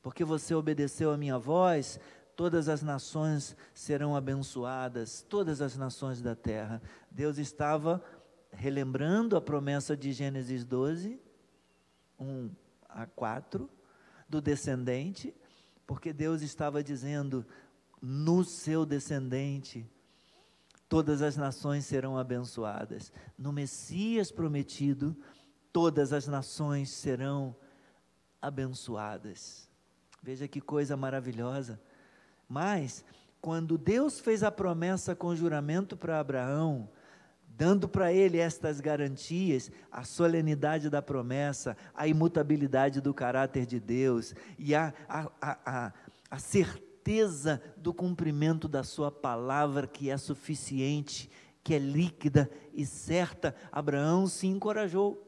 Porque 0.00 0.24
você 0.24 0.54
obedeceu 0.54 1.10
a 1.10 1.16
minha 1.16 1.36
voz, 1.36 1.98
todas 2.36 2.68
as 2.68 2.80
nações 2.80 3.56
serão 3.74 4.14
abençoadas, 4.14 5.26
todas 5.28 5.60
as 5.60 5.76
nações 5.76 6.22
da 6.22 6.36
terra. 6.36 6.80
Deus 7.10 7.38
estava 7.38 8.00
relembrando 8.52 9.36
a 9.36 9.40
promessa 9.40 9.96
de 9.96 10.12
Gênesis 10.12 10.64
12, 10.64 11.20
1 12.20 12.50
a 12.88 13.04
4, 13.04 13.68
do 14.28 14.40
descendente, 14.40 15.34
porque 15.88 16.12
Deus 16.12 16.42
estava 16.42 16.84
dizendo: 16.84 17.46
no 18.00 18.44
seu 18.44 18.84
descendente, 18.84 19.90
todas 20.86 21.22
as 21.22 21.34
nações 21.34 21.86
serão 21.86 22.18
abençoadas. 22.18 23.10
No 23.38 23.54
Messias 23.54 24.30
prometido, 24.30 25.16
todas 25.72 26.12
as 26.12 26.28
nações 26.28 26.90
serão 26.90 27.56
abençoadas. 28.40 29.66
Veja 30.22 30.46
que 30.46 30.60
coisa 30.60 30.94
maravilhosa. 30.94 31.80
Mas, 32.46 33.02
quando 33.40 33.78
Deus 33.78 34.20
fez 34.20 34.42
a 34.42 34.50
promessa 34.50 35.16
com 35.16 35.34
juramento 35.34 35.96
para 35.96 36.20
Abraão, 36.20 36.90
dando 37.58 37.88
para 37.88 38.12
ele 38.12 38.38
estas 38.38 38.80
garantias, 38.80 39.68
a 39.90 40.04
solenidade 40.04 40.88
da 40.88 41.02
promessa, 41.02 41.76
a 41.92 42.06
imutabilidade 42.06 43.00
do 43.00 43.12
caráter 43.12 43.66
de 43.66 43.80
Deus 43.80 44.32
e 44.56 44.76
a, 44.76 44.94
a, 45.08 45.28
a, 45.42 45.92
a, 46.30 46.38
certeza 46.38 47.60
do 47.76 47.92
cumprimento 47.92 48.68
da 48.68 48.84
Sua 48.84 49.10
palavra, 49.10 49.88
que 49.88 50.08
é 50.08 50.16
suficiente, 50.16 51.28
que 51.64 51.74
é 51.74 51.80
líquida 51.80 52.48
e 52.72 52.86
certa, 52.86 53.56
Abraão 53.72 54.28
se 54.28 54.46
encorajou. 54.46 55.26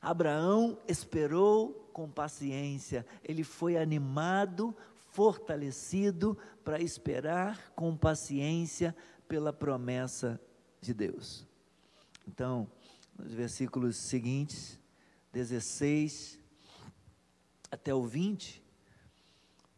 Abraão 0.00 0.78
esperou 0.88 1.90
com 1.92 2.08
paciência, 2.08 3.04
ele 3.22 3.44
foi 3.44 3.76
animado 3.76 4.74
fortalecido 5.12 6.36
para 6.64 6.80
esperar 6.80 7.72
com 7.76 7.94
paciência 7.94 8.96
pela 9.28 9.52
promessa 9.52 10.40
de 10.84 10.94
Deus. 10.94 11.46
Então, 12.26 12.68
nos 13.18 13.32
versículos 13.32 13.96
seguintes, 13.96 14.78
16 15.32 16.38
até 17.70 17.94
o 17.94 18.04
20, 18.04 18.62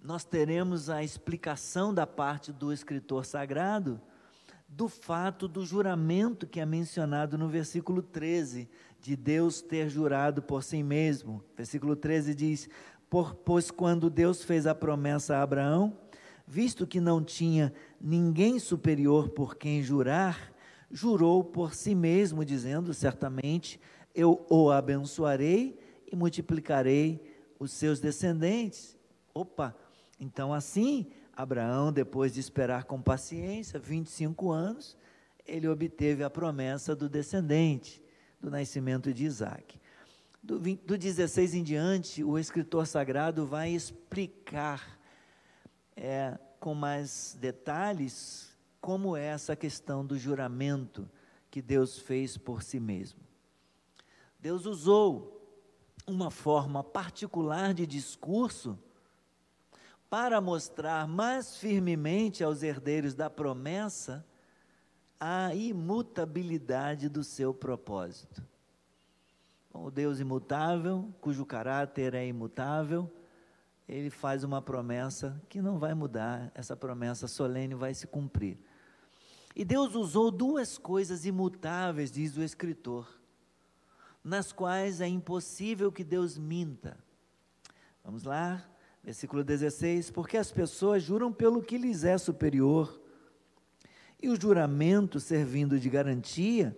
nós 0.02 0.24
teremos 0.24 0.90
a 0.90 1.02
explicação 1.02 1.92
da 1.92 2.06
parte 2.06 2.52
do 2.52 2.72
escritor 2.72 3.24
sagrado 3.24 4.00
do 4.68 4.88
fato 4.88 5.46
do 5.46 5.64
juramento 5.64 6.46
que 6.46 6.60
é 6.60 6.66
mencionado 6.66 7.38
no 7.38 7.48
versículo 7.48 8.02
13, 8.02 8.68
de 9.00 9.16
Deus 9.16 9.60
ter 9.60 9.88
jurado 9.88 10.42
por 10.42 10.62
si 10.62 10.82
mesmo. 10.82 11.42
Versículo 11.56 11.94
13 11.94 12.34
diz: 12.34 12.68
pois 13.44 13.70
quando 13.70 14.10
Deus 14.10 14.42
fez 14.42 14.66
a 14.66 14.74
promessa 14.74 15.36
a 15.36 15.42
Abraão, 15.42 15.96
visto 16.46 16.86
que 16.86 17.00
não 17.00 17.22
tinha 17.22 17.72
ninguém 18.00 18.58
superior 18.58 19.28
por 19.28 19.56
quem 19.56 19.82
jurar, 19.82 20.52
jurou 20.90 21.42
por 21.42 21.74
si 21.74 21.94
mesmo, 21.94 22.44
dizendo: 22.44 22.94
Certamente 22.94 23.80
eu 24.14 24.46
o 24.48 24.70
abençoarei 24.70 25.78
e 26.10 26.16
multiplicarei 26.16 27.20
os 27.58 27.72
seus 27.72 28.00
descendentes. 28.00 28.96
Opa! 29.34 29.76
Então, 30.18 30.54
assim, 30.54 31.10
Abraão, 31.32 31.92
depois 31.92 32.32
de 32.32 32.40
esperar 32.40 32.84
com 32.84 33.00
paciência 33.02 33.78
25 33.78 34.50
anos, 34.50 34.96
ele 35.44 35.68
obteve 35.68 36.24
a 36.24 36.30
promessa 36.30 36.96
do 36.96 37.08
descendente, 37.08 38.02
do 38.40 38.50
nascimento 38.50 39.12
de 39.12 39.24
Isaac. 39.24 39.78
Do, 40.42 40.58
20, 40.58 40.84
do 40.86 40.96
16 40.96 41.54
em 41.54 41.62
diante, 41.62 42.24
o 42.24 42.38
escritor 42.38 42.86
sagrado 42.86 43.46
vai 43.46 43.70
explicar 43.70 44.98
é, 45.94 46.38
com 46.58 46.74
mais 46.74 47.36
detalhes 47.40 48.55
como 48.80 49.16
é 49.16 49.24
essa 49.24 49.56
questão 49.56 50.04
do 50.04 50.18
juramento 50.18 51.08
que 51.50 51.60
Deus 51.60 51.98
fez 51.98 52.36
por 52.36 52.62
si 52.62 52.78
mesmo. 52.78 53.20
Deus 54.38 54.66
usou 54.66 55.32
uma 56.06 56.30
forma 56.30 56.84
particular 56.84 57.74
de 57.74 57.86
discurso 57.86 58.78
para 60.08 60.40
mostrar 60.40 61.08
mais 61.08 61.56
firmemente 61.56 62.44
aos 62.44 62.62
herdeiros 62.62 63.14
da 63.14 63.28
promessa 63.28 64.24
a 65.18 65.54
imutabilidade 65.54 67.08
do 67.08 67.24
seu 67.24 67.52
propósito 67.52 68.44
o 69.82 69.90
Deus 69.90 70.20
imutável, 70.20 71.12
cujo 71.20 71.44
caráter 71.44 72.14
é 72.14 72.26
imutável, 72.26 73.10
ele 73.88 74.10
faz 74.10 74.42
uma 74.42 74.60
promessa 74.60 75.40
que 75.48 75.60
não 75.62 75.78
vai 75.78 75.94
mudar, 75.94 76.50
essa 76.54 76.76
promessa 76.76 77.28
solene 77.28 77.74
vai 77.74 77.94
se 77.94 78.06
cumprir. 78.06 78.58
E 79.56 79.64
Deus 79.64 79.94
usou 79.94 80.30
duas 80.30 80.76
coisas 80.76 81.24
imutáveis, 81.24 82.12
diz 82.12 82.36
o 82.36 82.42
escritor, 82.42 83.08
nas 84.22 84.52
quais 84.52 85.00
é 85.00 85.08
impossível 85.08 85.90
que 85.90 86.04
Deus 86.04 86.36
minta. 86.36 86.96
Vamos 88.04 88.22
lá, 88.22 88.62
versículo 89.02 89.42
16: 89.42 90.10
Porque 90.10 90.36
as 90.36 90.52
pessoas 90.52 91.02
juram 91.02 91.32
pelo 91.32 91.62
que 91.62 91.78
lhes 91.78 92.04
é 92.04 92.18
superior, 92.18 93.00
e 94.22 94.28
o 94.28 94.38
juramento, 94.38 95.18
servindo 95.18 95.80
de 95.80 95.88
garantia, 95.88 96.76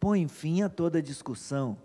põe 0.00 0.26
fim 0.26 0.62
a 0.62 0.68
toda 0.68 1.00
discussão 1.00 1.78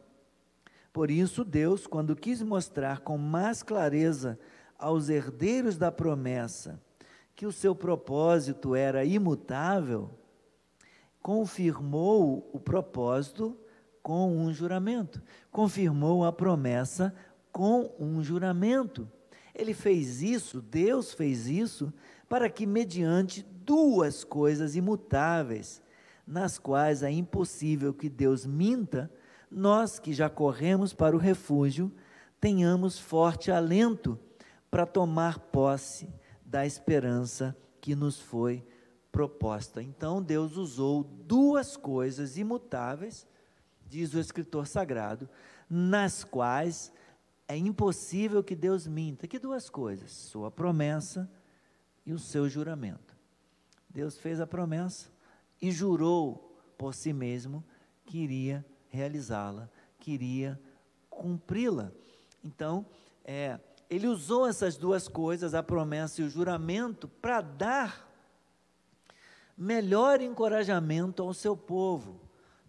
por 0.93 1.09
isso, 1.09 1.43
Deus, 1.43 1.87
quando 1.87 2.15
quis 2.15 2.43
mostrar 2.43 2.99
com 2.99 3.17
mais 3.17 3.63
clareza 3.63 4.39
aos 4.77 5.09
herdeiros 5.09 5.75
da 5.75 5.91
promessa 5.91 6.79
que 7.35 7.47
o 7.47 7.51
seu 7.51 7.73
propósito 7.73 8.75
era 8.75 9.03
imutável, 9.03 10.11
confirmou 11.23 12.49
o 12.51 12.59
propósito 12.59 13.57
com 14.03 14.37
um 14.37 14.53
juramento, 14.53 15.23
confirmou 15.49 16.25
a 16.25 16.33
promessa 16.33 17.15
com 17.49 17.89
um 17.97 18.21
juramento. 18.21 19.09
Ele 19.55 19.73
fez 19.73 20.21
isso, 20.21 20.61
Deus 20.61 21.13
fez 21.13 21.47
isso, 21.47 21.93
para 22.27 22.49
que, 22.49 22.65
mediante 22.65 23.41
duas 23.41 24.25
coisas 24.25 24.75
imutáveis, 24.75 25.81
nas 26.27 26.59
quais 26.59 27.01
é 27.01 27.09
impossível 27.09 27.93
que 27.93 28.09
Deus 28.09 28.45
minta, 28.45 29.09
nós 29.49 29.99
que 29.99 30.11
já 30.11 30.29
corremos 30.29 30.93
para 30.93 31.15
o 31.15 31.19
refúgio, 31.19 31.89
tenhamos 32.41 32.99
forte 32.99 33.49
alento 33.49 34.19
para 34.69 34.85
tomar 34.85 35.39
posse 35.39 36.09
da 36.45 36.65
esperança 36.65 37.55
que 37.79 37.95
nos 37.95 38.19
foi 38.19 38.65
proposta. 39.13 39.81
Então 39.81 40.21
Deus 40.21 40.57
usou 40.57 41.03
duas 41.03 41.77
coisas 41.77 42.35
imutáveis, 42.35 43.27
diz 43.87 44.13
o 44.15 44.19
escritor 44.19 44.65
sagrado, 44.65 45.29
nas 45.69 46.23
quais 46.23 46.91
é 47.47 47.55
impossível 47.55 48.43
que 48.43 48.55
Deus 48.55 48.87
minta. 48.87 49.27
Que 49.27 49.37
duas 49.37 49.69
coisas? 49.69 50.11
Sua 50.11 50.49
promessa 50.49 51.31
e 52.03 52.11
o 52.11 52.17
seu 52.17 52.49
juramento. 52.49 53.15
Deus 53.87 54.17
fez 54.17 54.41
a 54.41 54.47
promessa 54.47 55.09
e 55.61 55.71
jurou 55.71 56.59
por 56.75 56.95
si 56.95 57.13
mesmo 57.13 57.63
que 58.05 58.17
iria 58.17 58.65
realizá-la, 58.89 59.69
queria 59.99 60.59
cumpri-la. 61.07 61.91
Então, 62.43 62.83
é, 63.23 63.59
ele 63.89 64.07
usou 64.07 64.47
essas 64.47 64.75
duas 64.75 65.07
coisas, 65.07 65.53
a 65.53 65.61
promessa 65.61 66.21
e 66.21 66.25
o 66.25 66.29
juramento, 66.29 67.07
para 67.07 67.41
dar 67.41 68.12
melhor 69.57 70.21
encorajamento 70.21 71.21
ao 71.21 71.33
seu 71.33 71.55
povo, 71.55 72.19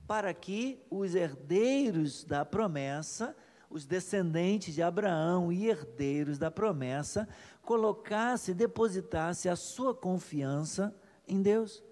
para 0.06 0.34
que 0.34 0.84
os 0.90 1.14
herdeiros 1.14 2.24
da 2.24 2.44
promessa, 2.44 3.34
os 3.70 3.86
descendentes 3.86 4.74
de 4.74 4.82
Abraão 4.82 5.52
e 5.52 5.66
herdeiros 5.66 6.38
da 6.38 6.50
promessa, 6.50 7.28
colocasse, 7.62 8.52
depositasse 8.52 9.48
a 9.48 9.56
sua 9.56 9.94
confiança 9.94 10.94
em 11.26 11.40
Deus. 11.40 11.82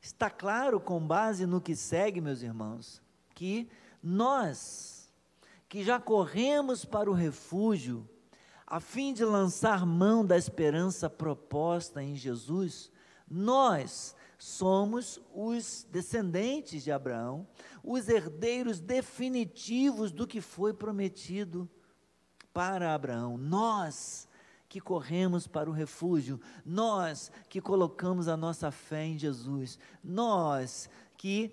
Está 0.00 0.30
claro, 0.30 0.80
com 0.80 1.04
base 1.04 1.46
no 1.46 1.60
que 1.60 1.74
segue, 1.74 2.20
meus 2.20 2.42
irmãos, 2.42 3.02
que 3.34 3.68
nós, 4.02 5.12
que 5.68 5.82
já 5.82 5.98
corremos 5.98 6.84
para 6.84 7.10
o 7.10 7.14
refúgio, 7.14 8.08
a 8.66 8.80
fim 8.80 9.12
de 9.12 9.24
lançar 9.24 9.84
mão 9.84 10.24
da 10.24 10.36
esperança 10.36 11.10
proposta 11.10 12.02
em 12.02 12.14
Jesus, 12.16 12.91
nós 13.32 14.14
somos 14.38 15.18
os 15.34 15.86
descendentes 15.90 16.84
de 16.84 16.92
Abraão, 16.92 17.46
os 17.82 18.08
herdeiros 18.08 18.78
definitivos 18.78 20.12
do 20.12 20.26
que 20.26 20.40
foi 20.40 20.74
prometido 20.74 21.68
para 22.52 22.94
Abraão. 22.94 23.38
Nós 23.38 24.28
que 24.68 24.80
corremos 24.80 25.46
para 25.46 25.70
o 25.70 25.72
refúgio, 25.72 26.40
nós 26.64 27.32
que 27.48 27.60
colocamos 27.60 28.28
a 28.28 28.36
nossa 28.36 28.70
fé 28.70 29.06
em 29.06 29.18
Jesus, 29.18 29.78
nós 30.02 30.90
que 31.16 31.52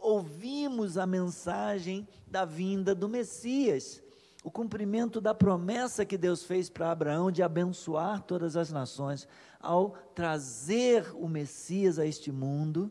ouvimos 0.00 0.98
a 0.98 1.06
mensagem 1.06 2.06
da 2.26 2.44
vinda 2.44 2.94
do 2.94 3.08
Messias 3.08 4.02
o 4.42 4.50
cumprimento 4.50 5.20
da 5.20 5.34
promessa 5.34 6.04
que 6.04 6.16
Deus 6.16 6.42
fez 6.42 6.70
para 6.70 6.90
Abraão 6.90 7.30
de 7.30 7.42
abençoar 7.42 8.22
todas 8.22 8.56
as 8.56 8.70
nações, 8.70 9.28
ao 9.60 9.90
trazer 10.14 11.14
o 11.14 11.28
Messias 11.28 11.98
a 11.98 12.06
este 12.06 12.32
mundo, 12.32 12.90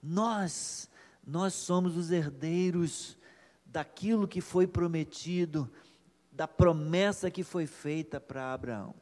nós, 0.00 0.88
nós 1.26 1.52
somos 1.54 1.96
os 1.96 2.12
herdeiros 2.12 3.18
daquilo 3.66 4.28
que 4.28 4.40
foi 4.40 4.68
prometido, 4.68 5.68
da 6.30 6.46
promessa 6.46 7.30
que 7.30 7.42
foi 7.42 7.66
feita 7.66 8.20
para 8.20 8.52
Abraão. 8.52 8.94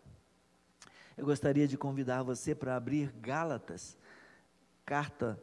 Eu 1.15 1.27
gostaria 1.27 1.69
de 1.69 1.77
convidar 1.77 2.23
você 2.23 2.55
para 2.55 2.75
abrir 2.75 3.13
Gálatas, 3.21 3.99
carta 4.85 5.39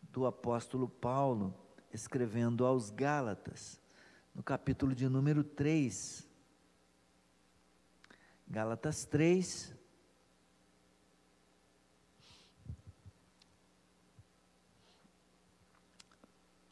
do 0.00 0.26
apóstolo 0.26 0.88
Paulo, 0.88 1.52
escrevendo 1.92 2.64
aos 2.64 2.88
Gálatas 2.90 3.81
no 4.34 4.42
capítulo 4.42 4.94
de 4.94 5.08
número 5.08 5.44
3. 5.44 6.26
Gálatas 8.48 9.04
3. 9.04 9.74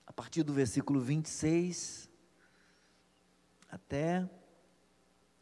A 0.06 0.12
partir 0.12 0.42
do 0.42 0.52
versículo 0.52 1.00
26 1.00 2.08
até 3.70 4.28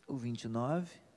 o 0.06 0.16
29. 0.16 1.08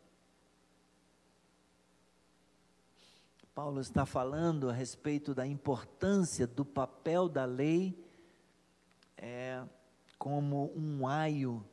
Paulo 3.53 3.81
está 3.81 4.05
falando 4.05 4.69
a 4.69 4.73
respeito 4.73 5.35
da 5.35 5.45
importância 5.45 6.47
do 6.47 6.63
papel 6.63 7.27
da 7.27 7.45
lei. 7.45 7.95
É, 9.17 9.63
como 10.21 10.71
um 10.75 11.07
aio 11.07 11.65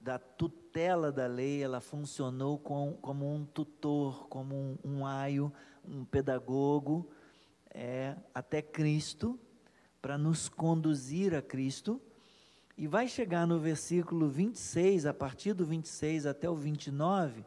da 0.00 0.16
tutela 0.16 1.10
da 1.10 1.26
lei, 1.26 1.64
ela 1.64 1.80
funcionou 1.80 2.56
com, 2.56 2.96
como 3.02 3.28
um 3.34 3.44
tutor, 3.44 4.28
como 4.28 4.54
um, 4.54 4.78
um 4.84 5.04
aio, 5.04 5.52
um 5.84 6.04
pedagogo, 6.04 7.10
é, 7.74 8.14
até 8.32 8.62
Cristo, 8.62 9.36
para 10.00 10.16
nos 10.16 10.48
conduzir 10.48 11.34
a 11.34 11.42
Cristo. 11.42 12.00
E 12.78 12.86
vai 12.86 13.08
chegar 13.08 13.48
no 13.48 13.58
versículo 13.58 14.28
26, 14.28 15.04
a 15.04 15.12
partir 15.12 15.52
do 15.52 15.66
26 15.66 16.24
até 16.24 16.48
o 16.48 16.54
29, 16.54 17.44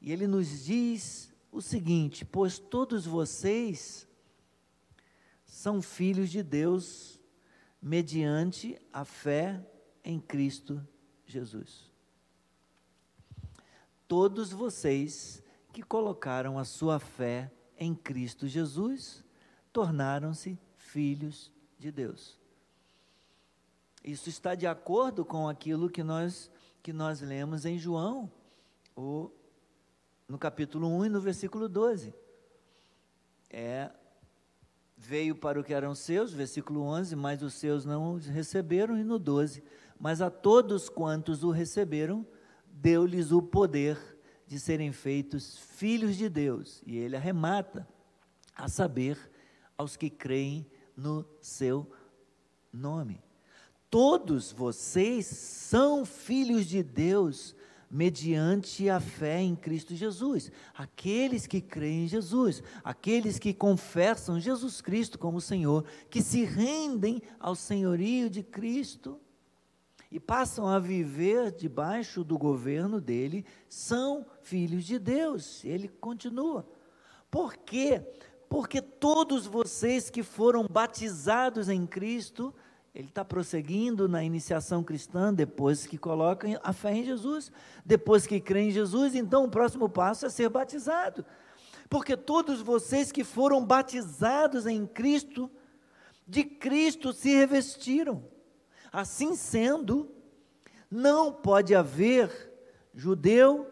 e 0.00 0.12
ele 0.12 0.28
nos 0.28 0.64
diz 0.64 1.34
o 1.50 1.60
seguinte: 1.60 2.24
Pois 2.24 2.56
todos 2.56 3.04
vocês 3.04 4.06
são 5.44 5.82
filhos 5.82 6.30
de 6.30 6.40
Deus 6.40 7.20
mediante 7.82 8.80
a 8.92 9.04
fé 9.04 9.60
em 10.04 10.20
Cristo 10.20 10.86
Jesus. 11.26 11.90
Todos 14.06 14.52
vocês 14.52 15.42
que 15.72 15.82
colocaram 15.82 16.58
a 16.58 16.64
sua 16.64 16.98
fé 16.98 17.50
em 17.78 17.94
Cristo 17.94 18.46
Jesus 18.46 19.24
tornaram-se 19.72 20.58
filhos 20.76 21.50
de 21.78 21.90
Deus. 21.90 22.38
Isso 24.04 24.28
está 24.28 24.54
de 24.54 24.66
acordo 24.66 25.24
com 25.24 25.48
aquilo 25.48 25.88
que 25.88 26.02
nós 26.02 26.50
que 26.82 26.92
nós 26.92 27.20
lemos 27.20 27.64
em 27.64 27.78
João, 27.78 28.28
o, 28.96 29.30
no 30.26 30.36
capítulo 30.36 30.88
1 30.88 31.06
e 31.06 31.08
no 31.08 31.20
versículo 31.20 31.68
12. 31.68 32.12
É 33.48 33.88
veio 34.96 35.34
para 35.34 35.60
o 35.60 35.64
que 35.64 35.74
eram 35.74 35.94
seus, 35.94 36.32
versículo 36.32 36.82
11, 36.82 37.16
mas 37.16 37.42
os 37.42 37.54
seus 37.54 37.84
não 37.84 38.14
os 38.14 38.26
receberam 38.26 38.96
e 38.96 39.02
no 39.02 39.18
12, 39.18 39.62
mas 40.02 40.20
a 40.20 40.28
todos 40.28 40.88
quantos 40.88 41.44
o 41.44 41.52
receberam, 41.52 42.26
deu-lhes 42.66 43.30
o 43.30 43.40
poder 43.40 43.96
de 44.48 44.58
serem 44.58 44.90
feitos 44.90 45.56
filhos 45.56 46.16
de 46.16 46.28
Deus. 46.28 46.82
E 46.84 46.96
ele 46.96 47.14
arremata, 47.14 47.86
a 48.52 48.66
saber, 48.66 49.16
aos 49.78 49.96
que 49.96 50.10
creem 50.10 50.66
no 50.96 51.24
seu 51.40 51.88
nome. 52.72 53.22
Todos 53.88 54.50
vocês 54.50 55.24
são 55.26 56.04
filhos 56.04 56.66
de 56.66 56.82
Deus 56.82 57.54
mediante 57.88 58.90
a 58.90 58.98
fé 58.98 59.40
em 59.40 59.54
Cristo 59.54 59.94
Jesus. 59.94 60.50
Aqueles 60.74 61.46
que 61.46 61.60
creem 61.60 62.06
em 62.06 62.08
Jesus, 62.08 62.60
aqueles 62.82 63.38
que 63.38 63.54
confessam 63.54 64.40
Jesus 64.40 64.80
Cristo 64.80 65.16
como 65.16 65.40
Senhor, 65.40 65.84
que 66.10 66.20
se 66.20 66.42
rendem 66.42 67.22
ao 67.38 67.54
senhorio 67.54 68.28
de 68.28 68.42
Cristo 68.42 69.20
e 70.12 70.20
passam 70.20 70.68
a 70.68 70.78
viver 70.78 71.50
debaixo 71.52 72.22
do 72.22 72.36
governo 72.36 73.00
dele, 73.00 73.46
são 73.66 74.26
filhos 74.42 74.84
de 74.84 74.98
Deus. 74.98 75.64
Ele 75.64 75.88
continua. 75.88 76.68
Por 77.30 77.56
quê? 77.56 78.02
Porque 78.46 78.82
todos 78.82 79.46
vocês 79.46 80.10
que 80.10 80.22
foram 80.22 80.66
batizados 80.68 81.70
em 81.70 81.86
Cristo, 81.86 82.54
ele 82.94 83.08
está 83.08 83.24
prosseguindo 83.24 84.06
na 84.06 84.22
iniciação 84.22 84.84
cristã, 84.84 85.32
depois 85.32 85.86
que 85.86 85.96
colocam 85.96 86.60
a 86.62 86.74
fé 86.74 86.92
em 86.92 87.04
Jesus, 87.04 87.50
depois 87.82 88.26
que 88.26 88.38
creem 88.38 88.68
em 88.68 88.72
Jesus, 88.72 89.14
então 89.14 89.44
o 89.44 89.50
próximo 89.50 89.88
passo 89.88 90.26
é 90.26 90.28
ser 90.28 90.50
batizado. 90.50 91.24
Porque 91.88 92.18
todos 92.18 92.60
vocês 92.60 93.10
que 93.10 93.24
foram 93.24 93.64
batizados 93.64 94.66
em 94.66 94.86
Cristo, 94.86 95.50
de 96.28 96.44
Cristo 96.44 97.14
se 97.14 97.30
revestiram. 97.30 98.30
Assim 98.92 99.34
sendo, 99.34 100.10
não 100.90 101.32
pode 101.32 101.74
haver 101.74 102.52
judeu, 102.94 103.66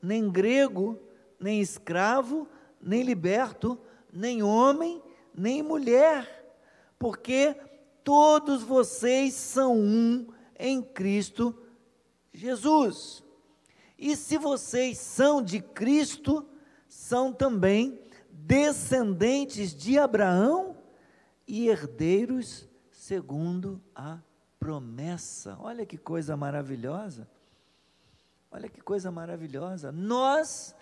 nem 0.00 0.30
grego, 0.30 0.98
nem 1.38 1.60
escravo, 1.60 2.48
nem 2.80 3.02
liberto, 3.02 3.78
nem 4.10 4.42
homem, 4.42 5.02
nem 5.34 5.62
mulher, 5.62 6.54
porque 6.98 7.54
todos 8.02 8.62
vocês 8.62 9.34
são 9.34 9.78
um 9.78 10.26
em 10.58 10.82
Cristo 10.82 11.54
Jesus. 12.32 13.22
E 13.98 14.16
se 14.16 14.38
vocês 14.38 14.98
são 14.98 15.42
de 15.42 15.60
Cristo, 15.60 16.48
são 16.88 17.32
também 17.32 18.00
descendentes 18.30 19.74
de 19.74 19.98
Abraão 19.98 20.76
e 21.46 21.68
herdeiros 21.68 22.68
segundo 22.90 23.80
a 23.94 24.18
promessa. 24.62 25.58
Olha 25.60 25.84
que 25.84 25.98
coisa 25.98 26.36
maravilhosa. 26.36 27.28
Olha 28.48 28.68
que 28.68 28.80
coisa 28.80 29.10
maravilhosa. 29.10 29.90
Nós 29.90 30.72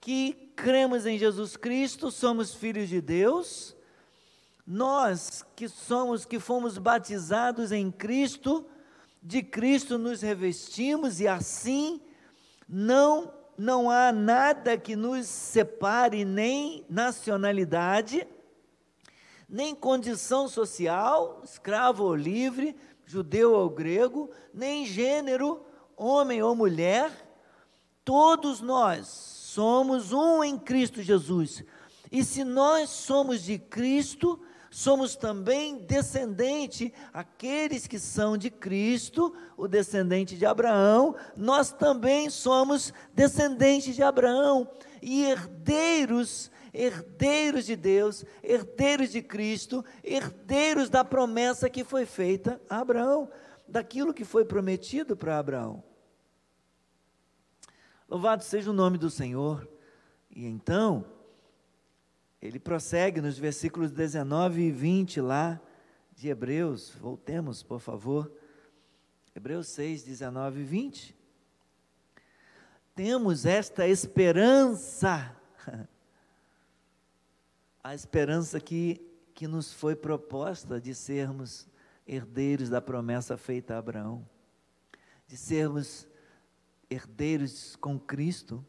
que 0.00 0.52
cremos 0.54 1.04
em 1.04 1.18
Jesus 1.18 1.56
Cristo 1.56 2.12
somos 2.12 2.54
filhos 2.54 2.88
de 2.88 3.00
Deus. 3.00 3.74
Nós 4.64 5.44
que 5.56 5.68
somos 5.68 6.24
que 6.24 6.38
fomos 6.38 6.78
batizados 6.78 7.72
em 7.72 7.90
Cristo, 7.90 8.64
de 9.20 9.42
Cristo 9.42 9.98
nos 9.98 10.22
revestimos 10.22 11.18
e 11.18 11.26
assim 11.26 12.00
não 12.68 13.34
não 13.56 13.90
há 13.90 14.12
nada 14.12 14.78
que 14.78 14.94
nos 14.94 15.26
separe 15.26 16.24
nem 16.24 16.86
nacionalidade, 16.88 18.24
nem 19.48 19.74
condição 19.74 20.46
social, 20.46 21.40
escravo 21.42 22.04
ou 22.04 22.14
livre, 22.14 22.76
judeu 23.08 23.54
ou 23.54 23.70
grego, 23.70 24.30
nem 24.52 24.84
gênero, 24.84 25.64
homem 25.96 26.42
ou 26.42 26.54
mulher, 26.54 27.10
todos 28.04 28.60
nós 28.60 29.08
somos 29.08 30.12
um 30.12 30.44
em 30.44 30.58
Cristo 30.58 31.02
Jesus. 31.02 31.64
E 32.12 32.22
se 32.22 32.44
nós 32.44 32.90
somos 32.90 33.42
de 33.42 33.58
Cristo, 33.58 34.38
somos 34.70 35.16
também 35.16 35.78
descendente, 35.78 36.92
aqueles 37.12 37.86
que 37.86 37.98
são 37.98 38.36
de 38.36 38.50
Cristo, 38.50 39.34
o 39.56 39.66
descendente 39.66 40.36
de 40.36 40.44
Abraão, 40.44 41.16
nós 41.34 41.72
também 41.72 42.28
somos 42.28 42.92
descendentes 43.14 43.96
de 43.96 44.02
Abraão 44.02 44.68
e 45.00 45.24
herdeiros 45.24 46.50
herdeiros 46.72 47.66
de 47.66 47.76
Deus, 47.76 48.24
herdeiros 48.42 49.10
de 49.10 49.22
Cristo, 49.22 49.84
herdeiros 50.02 50.88
da 50.88 51.04
promessa 51.04 51.70
que 51.70 51.84
foi 51.84 52.06
feita 52.06 52.60
a 52.68 52.80
Abraão, 52.80 53.30
daquilo 53.66 54.14
que 54.14 54.24
foi 54.24 54.44
prometido 54.44 55.16
para 55.16 55.38
Abraão. 55.38 55.82
Louvado 58.08 58.42
seja 58.42 58.70
o 58.70 58.74
nome 58.74 58.96
do 58.96 59.10
Senhor. 59.10 59.68
E 60.30 60.46
então, 60.46 61.04
ele 62.40 62.58
prossegue 62.58 63.20
nos 63.20 63.38
versículos 63.38 63.90
19 63.90 64.62
e 64.62 64.70
20 64.70 65.20
lá 65.20 65.60
de 66.14 66.28
Hebreus, 66.28 66.90
voltemos, 66.90 67.62
por 67.62 67.80
favor. 67.80 68.32
Hebreus 69.34 69.68
6, 69.68 70.02
19 70.02 70.60
e 70.60 70.64
20. 70.64 71.16
Temos 72.94 73.46
esta 73.46 73.86
esperança 73.86 75.36
a 77.88 77.94
esperança 77.94 78.60
que, 78.60 79.00
que 79.32 79.48
nos 79.48 79.72
foi 79.72 79.96
proposta 79.96 80.78
de 80.78 80.94
sermos 80.94 81.66
herdeiros 82.06 82.68
da 82.68 82.82
promessa 82.82 83.34
feita 83.38 83.74
a 83.74 83.78
Abraão, 83.78 84.28
de 85.26 85.38
sermos 85.38 86.06
herdeiros 86.90 87.76
com 87.76 87.98
Cristo, 87.98 88.62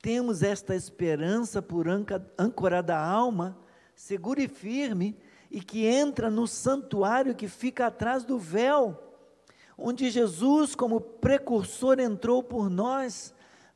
temos 0.00 0.44
esta 0.44 0.72
esperança 0.76 1.60
por 1.60 1.88
âncora 2.38 2.80
da 2.80 2.96
alma, 2.96 3.58
segura 3.92 4.40
e 4.40 4.46
firme, 4.46 5.18
e 5.50 5.60
que 5.60 5.84
entra 5.84 6.30
no 6.30 6.46
santuário 6.46 7.34
que 7.34 7.48
fica 7.48 7.88
atrás 7.88 8.22
do 8.22 8.38
véu, 8.38 8.96
onde 9.76 10.08
Jesus, 10.10 10.76
como 10.76 11.00
precursor, 11.00 11.98
entrou 11.98 12.40
por 12.40 12.70
nós, 12.70 13.34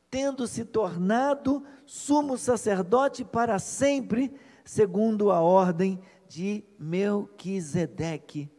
tendo 0.09 0.47
se 0.47 0.65
tornado 0.65 1.65
sumo 1.85 2.39
sacerdote 2.39 3.25
para 3.25 3.59
sempre, 3.59 4.33
segundo 4.65 5.31
a 5.31 5.41
ordem 5.41 6.01
de 6.29 6.65
Melquisedeque. 6.79 8.51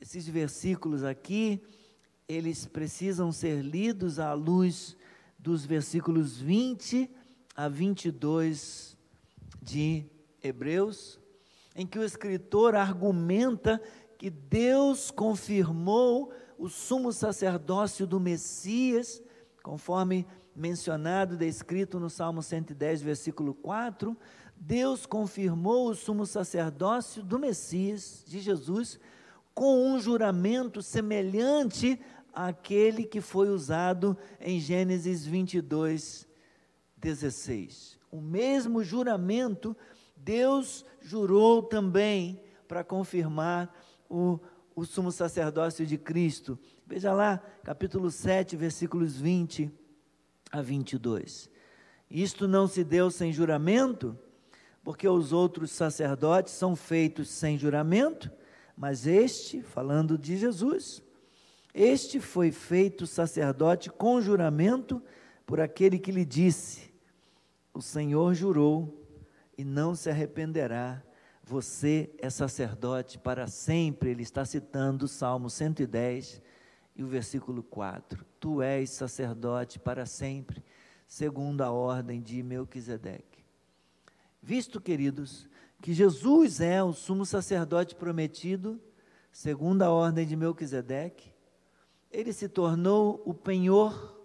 Esses 0.00 0.26
versículos 0.26 1.04
aqui, 1.04 1.62
eles 2.28 2.66
precisam 2.66 3.30
ser 3.30 3.62
lidos 3.62 4.18
à 4.18 4.32
luz 4.32 4.96
dos 5.38 5.64
versículos 5.64 6.38
20 6.38 7.08
a 7.54 7.68
22 7.68 8.96
de 9.62 10.04
Hebreus, 10.42 11.18
em 11.74 11.86
que 11.86 11.98
o 11.98 12.04
escritor 12.04 12.74
argumenta 12.74 13.80
que 14.18 14.30
Deus 14.30 15.10
confirmou 15.10 16.32
o 16.58 16.68
sumo 16.68 17.12
sacerdócio 17.12 18.06
do 18.06 18.20
Messias, 18.20 19.22
conforme 19.62 20.26
mencionado, 20.54 21.36
descrito 21.36 21.98
no 21.98 22.10
Salmo 22.10 22.42
110, 22.42 23.02
versículo 23.02 23.54
4, 23.54 24.16
Deus 24.62 25.06
confirmou 25.06 25.88
o 25.88 25.94
sumo 25.94 26.26
sacerdócio 26.26 27.22
do 27.22 27.38
Messias, 27.38 28.22
de 28.26 28.40
Jesus, 28.40 29.00
com 29.54 29.90
um 29.90 29.98
juramento 29.98 30.82
semelhante 30.82 31.98
àquele 32.30 33.04
que 33.04 33.22
foi 33.22 33.48
usado 33.48 34.14
em 34.38 34.60
Gênesis 34.60 35.24
22, 35.24 36.28
16. 36.98 37.98
O 38.12 38.20
mesmo 38.20 38.84
juramento 38.84 39.74
Deus 40.14 40.84
jurou 41.00 41.62
também 41.62 42.38
para 42.68 42.84
confirmar 42.84 43.74
o, 44.10 44.38
o 44.76 44.84
sumo 44.84 45.10
sacerdócio 45.10 45.86
de 45.86 45.96
Cristo. 45.96 46.58
Veja 46.86 47.14
lá, 47.14 47.42
capítulo 47.64 48.10
7, 48.10 48.56
versículos 48.56 49.18
20 49.18 49.72
a 50.52 50.60
22. 50.60 51.50
Isto 52.10 52.46
não 52.46 52.66
se 52.66 52.84
deu 52.84 53.10
sem 53.10 53.32
juramento? 53.32 54.18
Porque 54.82 55.08
os 55.08 55.32
outros 55.32 55.70
sacerdotes 55.70 56.52
são 56.52 56.74
feitos 56.74 57.28
sem 57.28 57.58
juramento, 57.58 58.30
mas 58.76 59.06
este, 59.06 59.62
falando 59.62 60.16
de 60.16 60.36
Jesus, 60.36 61.02
este 61.74 62.18
foi 62.18 62.50
feito 62.50 63.06
sacerdote 63.06 63.90
com 63.90 64.20
juramento 64.20 65.02
por 65.46 65.60
aquele 65.60 65.98
que 65.98 66.10
lhe 66.10 66.24
disse: 66.24 66.92
O 67.74 67.82
Senhor 67.82 68.34
jurou 68.34 69.06
e 69.56 69.64
não 69.64 69.94
se 69.94 70.08
arrependerá. 70.08 71.02
Você 71.42 72.10
é 72.18 72.30
sacerdote 72.30 73.18
para 73.18 73.46
sempre. 73.46 74.10
Ele 74.10 74.22
está 74.22 74.44
citando 74.44 75.04
o 75.04 75.08
Salmo 75.08 75.50
110 75.50 76.40
e 76.96 77.02
o 77.02 77.06
versículo 77.06 77.62
4. 77.62 78.24
Tu 78.38 78.62
és 78.62 78.90
sacerdote 78.90 79.78
para 79.78 80.06
sempre, 80.06 80.62
segundo 81.06 81.62
a 81.62 81.70
ordem 81.70 82.20
de 82.20 82.42
Melquisedeque. 82.42 83.29
Visto, 84.42 84.80
queridos, 84.80 85.48
que 85.82 85.92
Jesus 85.92 86.60
é 86.60 86.82
o 86.82 86.92
sumo 86.92 87.26
sacerdote 87.26 87.94
prometido, 87.94 88.80
segundo 89.32 89.82
a 89.82 89.90
ordem 89.90 90.26
de 90.26 90.36
Melquisedeque, 90.36 91.32
ele 92.10 92.32
se 92.32 92.48
tornou 92.48 93.22
o 93.24 93.32
penhor, 93.32 94.18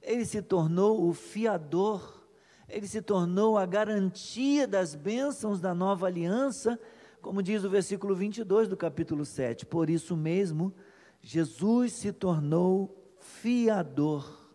ele 0.00 0.24
se 0.24 0.40
tornou 0.40 1.08
o 1.08 1.12
fiador, 1.12 2.24
ele 2.68 2.86
se 2.86 3.02
tornou 3.02 3.58
a 3.58 3.66
garantia 3.66 4.66
das 4.66 4.94
bênçãos 4.94 5.60
da 5.60 5.74
nova 5.74 6.06
aliança, 6.06 6.78
como 7.20 7.42
diz 7.42 7.64
o 7.64 7.70
versículo 7.70 8.14
22 8.14 8.68
do 8.68 8.76
capítulo 8.76 9.24
7. 9.24 9.66
Por 9.66 9.90
isso 9.90 10.16
mesmo, 10.16 10.72
Jesus 11.20 11.92
se 11.92 12.12
tornou 12.12 12.96
fiador 13.18 14.54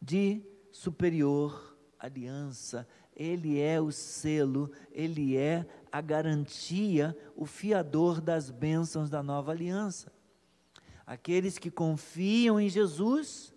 de 0.00 0.42
superior 0.72 1.76
aliança 1.98 2.86
ele 3.16 3.60
é 3.60 3.80
o 3.80 3.92
selo, 3.92 4.70
ele 4.90 5.36
é 5.36 5.66
a 5.90 6.00
garantia, 6.00 7.16
o 7.36 7.46
fiador 7.46 8.20
das 8.20 8.50
bênçãos 8.50 9.08
da 9.08 9.22
nova 9.22 9.52
aliança. 9.52 10.12
Aqueles 11.06 11.58
que 11.58 11.70
confiam 11.70 12.58
em 12.58 12.68
Jesus 12.68 13.54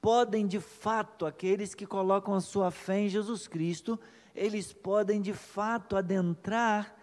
podem 0.00 0.46
de 0.46 0.60
fato, 0.60 1.24
aqueles 1.24 1.74
que 1.74 1.86
colocam 1.86 2.34
a 2.34 2.40
sua 2.40 2.70
fé 2.70 3.00
em 3.00 3.08
Jesus 3.08 3.48
Cristo, 3.48 3.98
eles 4.34 4.72
podem 4.72 5.20
de 5.20 5.32
fato 5.32 5.96
adentrar 5.96 6.94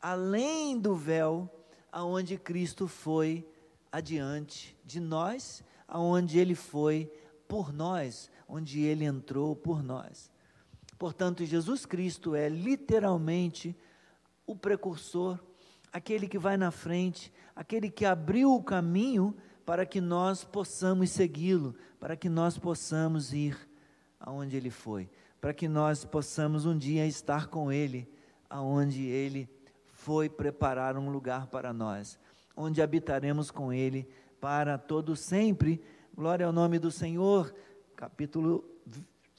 além 0.00 0.78
do 0.78 0.94
véu 0.94 1.50
aonde 1.90 2.38
Cristo 2.38 2.86
foi 2.86 3.46
adiante 3.90 4.76
de 4.84 5.00
nós, 5.00 5.64
aonde 5.88 6.38
ele 6.38 6.54
foi 6.54 7.12
por 7.48 7.72
nós, 7.72 8.30
onde 8.48 8.80
ele 8.80 9.04
entrou 9.04 9.56
por 9.56 9.82
nós. 9.82 10.29
Portanto, 11.00 11.46
Jesus 11.46 11.86
Cristo 11.86 12.34
é 12.34 12.46
literalmente 12.46 13.74
o 14.46 14.54
precursor, 14.54 15.38
aquele 15.90 16.28
que 16.28 16.38
vai 16.38 16.58
na 16.58 16.70
frente, 16.70 17.32
aquele 17.56 17.88
que 17.88 18.04
abriu 18.04 18.52
o 18.52 18.62
caminho 18.62 19.34
para 19.64 19.86
que 19.86 19.98
nós 19.98 20.44
possamos 20.44 21.08
segui-lo, 21.08 21.74
para 21.98 22.18
que 22.18 22.28
nós 22.28 22.58
possamos 22.58 23.32
ir 23.32 23.56
aonde 24.20 24.58
ele 24.58 24.68
foi, 24.68 25.08
para 25.40 25.54
que 25.54 25.66
nós 25.66 26.04
possamos 26.04 26.66
um 26.66 26.76
dia 26.76 27.06
estar 27.06 27.46
com 27.46 27.72
ele 27.72 28.06
aonde 28.50 29.06
ele 29.06 29.48
foi 29.90 30.28
preparar 30.28 30.98
um 30.98 31.08
lugar 31.08 31.46
para 31.46 31.72
nós, 31.72 32.18
onde 32.54 32.82
habitaremos 32.82 33.50
com 33.50 33.72
Ele 33.72 34.06
para 34.38 34.76
todo 34.76 35.16
sempre. 35.16 35.82
Glória 36.14 36.44
ao 36.44 36.52
nome 36.52 36.78
do 36.78 36.90
Senhor. 36.90 37.54
Capítulo 37.96 38.62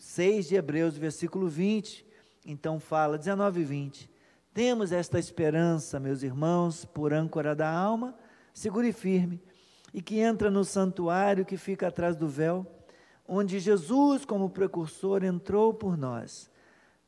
6 0.02 0.48
de 0.48 0.56
Hebreus, 0.56 0.98
versículo 0.98 1.48
20. 1.48 2.04
Então 2.44 2.80
fala, 2.80 3.20
19 3.20 3.62
e 3.62 3.64
20. 3.64 4.10
Temos 4.52 4.92
esta 4.92 5.20
esperança, 5.20 6.00
meus 6.00 6.24
irmãos, 6.24 6.84
por 6.84 7.14
âncora 7.14 7.56
da 7.56 7.72
alma, 7.72 8.18
segura 8.52 8.88
e 8.88 8.92
firme, 8.92 9.40
e 9.94 10.02
que 10.02 10.18
entra 10.18 10.50
no 10.50 10.66
santuário 10.66 11.46
que 11.46 11.56
fica 11.56 11.88
atrás 11.88 12.16
do 12.16 12.28
véu, 12.28 12.66
onde 13.28 13.60
Jesus, 13.60 14.26
como 14.26 14.50
precursor, 14.50 15.24
entrou 15.24 15.72
por 15.72 15.96
nós, 15.96 16.50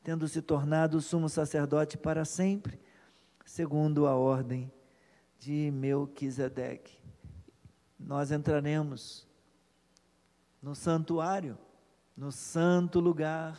tendo 0.04 0.28
se 0.28 0.40
tornado 0.40 1.00
sumo 1.00 1.28
sacerdote 1.28 1.98
para 1.98 2.24
sempre, 2.24 2.80
segundo 3.44 4.06
a 4.06 4.14
ordem 4.14 4.72
de 5.40 5.68
Melquisedeque. 5.72 6.96
Nós 7.98 8.30
entraremos 8.30 9.26
no 10.62 10.76
santuário, 10.76 11.58
no 12.16 12.30
santo 12.30 13.00
lugar, 13.00 13.58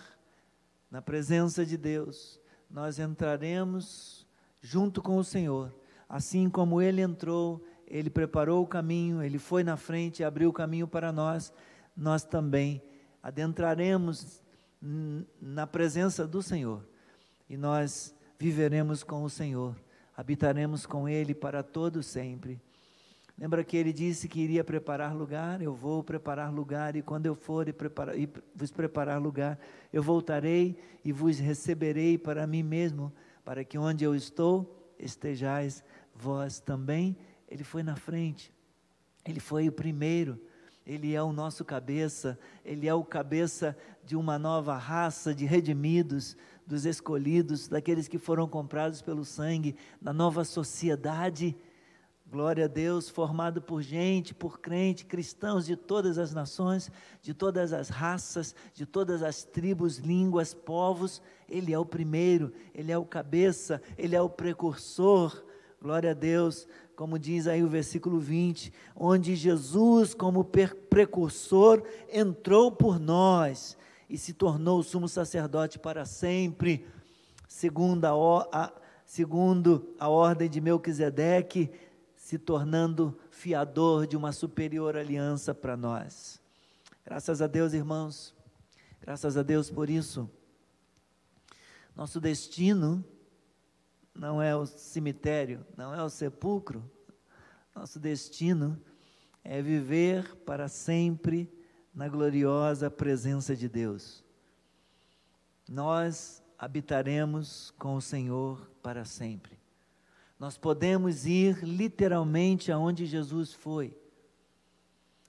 na 0.90 1.02
presença 1.02 1.66
de 1.66 1.78
Deus, 1.78 2.40
nós 2.70 3.00
entraremos 3.00 4.26
junto 4.62 5.02
com 5.02 5.18
o 5.18 5.24
Senhor, 5.24 5.74
assim 6.08 6.50
como 6.50 6.82
Ele 6.82 7.02
entrou, 7.02 7.64
Ele 7.88 8.10
preparou 8.10 8.64
o 8.64 8.68
caminho, 8.68 9.22
Ele 9.22 9.38
foi 9.38 9.64
na 9.64 9.78
frente, 9.78 10.24
abriu 10.24 10.50
o 10.50 10.54
caminho 10.54 10.88
para 10.88 11.12
nós, 11.12 11.54
nós 11.96 12.24
também 12.24 12.82
adentraremos 13.22 14.42
na 15.42 15.66
presença 15.66 16.28
do 16.28 16.42
Senhor 16.42 16.86
e 17.50 17.58
nós 17.58 18.16
viveremos 18.38 19.04
com 19.04 19.24
o 19.24 19.30
Senhor, 19.30 19.76
habitaremos 20.16 20.86
com 20.86 21.08
Ele 21.08 21.34
para 21.34 21.64
todo 21.64 22.04
sempre. 22.04 22.62
Lembra 23.38 23.66
que 23.66 23.76
ele 23.76 23.92
disse 23.92 24.30
que 24.30 24.40
iria 24.40 24.64
preparar 24.64 25.14
lugar? 25.14 25.62
Eu 25.62 25.76
vou 25.76 26.02
preparar 26.02 26.54
lugar, 26.54 26.96
e 26.96 27.02
quando 27.02 27.26
eu 27.26 27.36
for 27.36 27.68
e, 27.68 27.74
preparar, 27.74 28.18
e 28.18 28.30
vos 28.56 28.72
preparar 28.72 29.22
lugar, 29.22 29.60
eu 29.92 30.02
voltarei 30.02 30.78
e 31.04 31.12
vos 31.12 31.38
receberei 31.38 32.18
para 32.18 32.48
mim 32.48 32.64
mesmo, 32.64 33.12
para 33.44 33.64
que 33.66 33.78
onde 33.78 34.06
eu 34.06 34.16
estou, 34.16 34.94
estejais 34.98 35.84
vós 36.16 36.62
também. 36.62 37.18
Ele 37.50 37.64
foi 37.64 37.84
na 37.84 37.98
frente, 37.98 38.54
ele 39.26 39.42
foi 39.42 39.68
o 39.68 39.72
primeiro, 39.72 40.40
ele 40.86 41.14
é 41.14 41.22
o 41.22 41.34
nosso 41.34 41.66
cabeça, 41.66 42.40
ele 42.64 42.88
é 42.88 42.94
o 42.94 43.04
cabeça 43.04 43.78
de 44.06 44.16
uma 44.16 44.40
nova 44.40 44.78
raça 44.78 45.36
de 45.36 45.46
redimidos, 45.46 46.38
dos 46.66 46.86
escolhidos, 46.86 47.68
daqueles 47.68 48.08
que 48.08 48.18
foram 48.18 48.48
comprados 48.48 49.02
pelo 49.02 49.26
sangue, 49.26 49.76
da 50.02 50.14
nova 50.14 50.44
sociedade 50.46 51.56
Glória 52.28 52.66
a 52.66 52.68
Deus, 52.68 53.08
formado 53.08 53.62
por 53.62 53.84
gente, 53.84 54.34
por 54.34 54.60
crente, 54.60 55.06
cristãos 55.06 55.66
de 55.66 55.76
todas 55.76 56.18
as 56.18 56.34
nações, 56.34 56.92
de 57.22 57.36
todas 57.36 57.72
as 57.72 57.88
raças, 57.90 58.56
de 58.74 58.84
todas 58.84 59.22
as 59.22 59.44
tribos, 59.44 60.00
línguas, 60.00 60.52
povos. 60.52 61.22
Ele 61.48 61.72
é 61.72 61.78
o 61.78 61.86
primeiro, 61.86 62.52
ele 62.74 62.92
é 62.92 62.98
o 62.98 63.06
cabeça, 63.06 63.80
ele 63.96 64.16
é 64.16 64.22
o 64.22 64.28
precursor. 64.28 65.44
Glória 65.80 66.12
a 66.12 66.14
Deus, 66.16 66.68
como 66.96 67.20
diz 67.20 67.46
aí 67.46 67.64
o 67.64 67.70
versículo 67.70 68.20
20, 68.20 68.74
onde 68.96 69.36
Jesus, 69.36 70.16
como 70.16 70.44
precursor, 70.44 71.84
entrou 72.12 72.72
por 72.72 73.00
nós 73.00 73.78
e 74.10 74.18
se 74.18 74.34
tornou 74.34 74.82
sumo 74.82 75.08
sacerdote 75.08 75.78
para 75.78 76.06
sempre, 76.06 76.88
segundo 77.48 78.06
a, 78.06 78.50
a, 78.52 78.74
segundo 79.06 79.94
a 80.00 80.10
ordem 80.10 80.50
de 80.50 80.60
Melquisedeque 80.60 81.70
se 82.26 82.40
tornando 82.40 83.16
fiador 83.30 84.08
de 84.08 84.18
uma 84.18 84.32
superior 84.32 84.98
aliança 84.98 85.54
para 85.54 85.78
nós. 85.78 86.42
Graças 87.06 87.40
a 87.40 87.46
Deus, 87.46 87.72
irmãos, 87.72 88.34
graças 89.00 89.38
a 89.38 89.44
Deus 89.44 89.70
por 89.70 89.92
isso. 89.92 90.28
Nosso 91.96 92.20
destino 92.20 93.06
não 94.12 94.42
é 94.42 94.56
o 94.56 94.66
cemitério, 94.66 95.64
não 95.78 95.94
é 95.94 96.02
o 96.02 96.10
sepulcro, 96.10 96.84
nosso 97.76 98.00
destino 98.00 98.82
é 99.44 99.62
viver 99.62 100.36
para 100.38 100.68
sempre 100.68 101.48
na 101.94 102.10
gloriosa 102.10 102.90
presença 102.90 103.56
de 103.56 103.70
Deus. 103.70 104.24
Nós 105.70 106.42
habitaremos 106.58 107.70
com 107.78 107.94
o 107.94 108.02
Senhor 108.02 108.68
para 108.82 109.06
sempre. 109.06 109.64
Nós 110.40 110.58
podemos 110.58 111.26
ir 111.26 111.64
literalmente 111.64 112.72
aonde 112.72 113.06
Jesus 113.06 113.54
foi. 113.54 113.98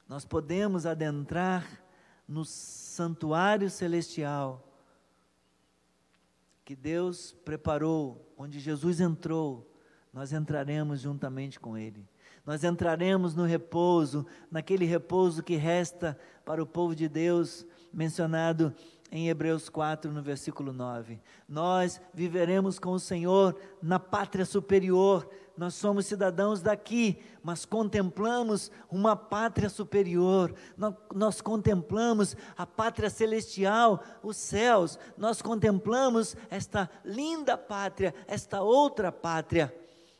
Nós 0.08 0.24
podemos 0.24 0.86
adentrar 0.86 1.82
no 2.26 2.44
santuário 2.44 3.70
celestial 3.70 4.62
que 6.64 6.74
Deus 6.74 7.32
preparou, 7.44 8.34
onde 8.36 8.58
Jesus 8.58 9.00
entrou, 9.00 9.72
nós 10.12 10.32
entraremos 10.32 11.00
juntamente 11.00 11.60
com 11.60 11.78
Ele. 11.78 12.04
Nós 12.44 12.64
entraremos 12.64 13.34
no 13.34 13.44
repouso, 13.44 14.26
naquele 14.50 14.84
repouso 14.84 15.42
que 15.42 15.56
resta 15.56 16.18
para 16.44 16.62
o 16.62 16.66
povo 16.66 16.94
de 16.94 17.08
Deus, 17.08 17.66
mencionado 17.92 18.74
em 19.10 19.28
Hebreus 19.28 19.68
4, 19.68 20.10
no 20.10 20.22
versículo 20.22 20.72
9. 20.72 21.20
Nós 21.48 22.00
viveremos 22.12 22.78
com 22.78 22.90
o 22.90 23.00
Senhor 23.00 23.56
na 23.82 23.98
pátria 23.98 24.44
superior. 24.44 25.28
Nós 25.56 25.74
somos 25.74 26.06
cidadãos 26.06 26.60
daqui, 26.60 27.18
mas 27.42 27.64
contemplamos 27.64 28.70
uma 28.90 29.16
pátria 29.16 29.68
superior. 29.68 30.54
Nós, 30.76 30.94
nós, 31.14 31.40
contemplamos 31.40 32.36
a 32.56 32.66
pátria 32.66 33.08
celestial, 33.08 34.02
os 34.22 34.36
céus. 34.36 34.98
Nós 35.16 35.40
contemplamos 35.40 36.36
esta 36.50 36.90
linda 37.04 37.56
pátria, 37.56 38.14
esta 38.26 38.60
outra 38.60 39.10
pátria, 39.12 39.74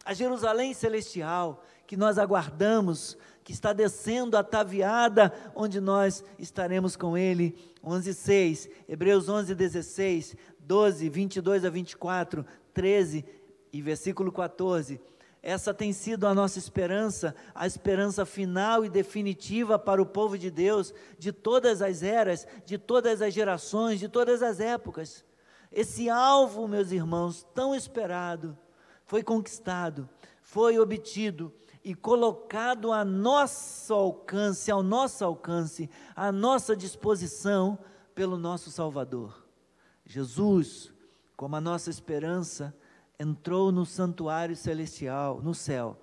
a 0.04 0.14
Jerusalém 0.14 0.72
celestial, 0.72 1.62
que 1.86 1.96
nós 1.96 2.18
aguardamos 2.18 3.18
que 3.46 3.52
está 3.52 3.72
descendo 3.72 4.36
ataviada, 4.36 5.32
onde 5.54 5.80
nós 5.80 6.24
estaremos 6.36 6.96
com 6.96 7.16
Ele. 7.16 7.54
11:6, 7.80 8.68
Hebreus 8.88 9.28
11:16, 9.28 10.36
12, 10.58 11.08
22 11.08 11.64
a 11.64 11.70
24, 11.70 12.44
13 12.74 13.24
e 13.72 13.80
versículo 13.80 14.32
14. 14.32 15.00
Essa 15.40 15.72
tem 15.72 15.92
sido 15.92 16.26
a 16.26 16.34
nossa 16.34 16.58
esperança, 16.58 17.36
a 17.54 17.68
esperança 17.68 18.26
final 18.26 18.84
e 18.84 18.90
definitiva 18.90 19.78
para 19.78 20.02
o 20.02 20.06
povo 20.06 20.36
de 20.36 20.50
Deus, 20.50 20.92
de 21.16 21.30
todas 21.30 21.80
as 21.80 22.02
eras, 22.02 22.48
de 22.64 22.76
todas 22.76 23.22
as 23.22 23.32
gerações, 23.32 24.00
de 24.00 24.08
todas 24.08 24.42
as 24.42 24.58
épocas. 24.58 25.24
Esse 25.70 26.10
alvo, 26.10 26.66
meus 26.66 26.90
irmãos, 26.90 27.46
tão 27.54 27.76
esperado, 27.76 28.58
foi 29.04 29.22
conquistado, 29.22 30.08
foi 30.42 30.80
obtido 30.80 31.54
e 31.86 31.94
colocado 31.94 32.92
a 32.92 33.04
nosso 33.04 33.94
alcance, 33.94 34.72
ao 34.72 34.82
nosso 34.82 35.24
alcance, 35.24 35.88
à 36.16 36.32
nossa 36.32 36.74
disposição 36.74 37.78
pelo 38.12 38.36
nosso 38.36 38.72
Salvador. 38.72 39.46
Jesus, 40.04 40.92
como 41.36 41.54
a 41.54 41.60
nossa 41.60 41.88
esperança, 41.88 42.76
entrou 43.20 43.70
no 43.70 43.86
santuário 43.86 44.56
celestial, 44.56 45.40
no 45.40 45.54
céu, 45.54 45.96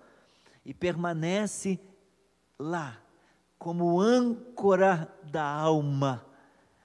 e 0.64 0.74
permanece 0.74 1.78
lá, 2.58 2.98
como 3.60 4.00
âncora 4.00 5.14
da 5.22 5.44
alma, 5.44 6.26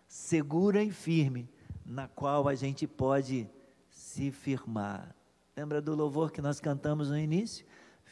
segura 0.08 0.82
e 0.82 0.90
firme, 0.90 1.48
na 1.86 2.08
qual 2.08 2.48
a 2.48 2.54
gente 2.56 2.84
pode 2.84 3.48
se 3.90 4.32
firmar. 4.32 5.14
Lembra 5.56 5.80
do 5.80 5.94
louvor 5.94 6.32
que 6.32 6.42
nós 6.42 6.58
cantamos 6.58 7.10
no 7.10 7.16
início? 7.16 7.64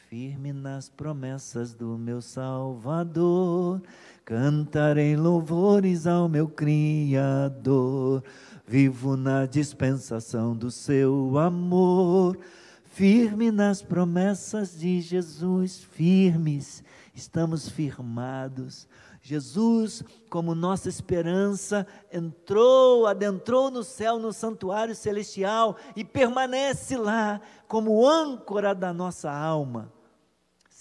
Firme 0.09 0.53
nas 0.53 0.87
promessas 0.87 1.73
do 1.73 1.97
meu 1.97 2.21
Salvador, 2.21 3.81
cantarei 4.23 5.17
louvores 5.17 6.07
ao 6.07 6.29
meu 6.29 6.47
Criador. 6.47 8.23
Vivo 8.65 9.17
na 9.17 9.45
dispensação 9.45 10.55
do 10.55 10.71
seu 10.71 11.37
amor, 11.37 12.39
firme 12.85 13.51
nas 13.51 13.81
promessas 13.81 14.79
de 14.79 15.01
Jesus, 15.01 15.83
firmes, 15.91 16.85
estamos 17.13 17.67
firmados. 17.67 18.87
Jesus, 19.21 20.05
como 20.29 20.55
nossa 20.55 20.87
esperança, 20.87 21.85
entrou, 22.09 23.07
adentrou 23.07 23.69
no 23.69 23.83
céu, 23.83 24.17
no 24.17 24.31
santuário 24.31 24.95
celestial 24.95 25.75
e 25.97 26.05
permanece 26.05 26.95
lá 26.95 27.41
como 27.67 28.07
âncora 28.07 28.73
da 28.73 28.93
nossa 28.93 29.29
alma 29.29 29.96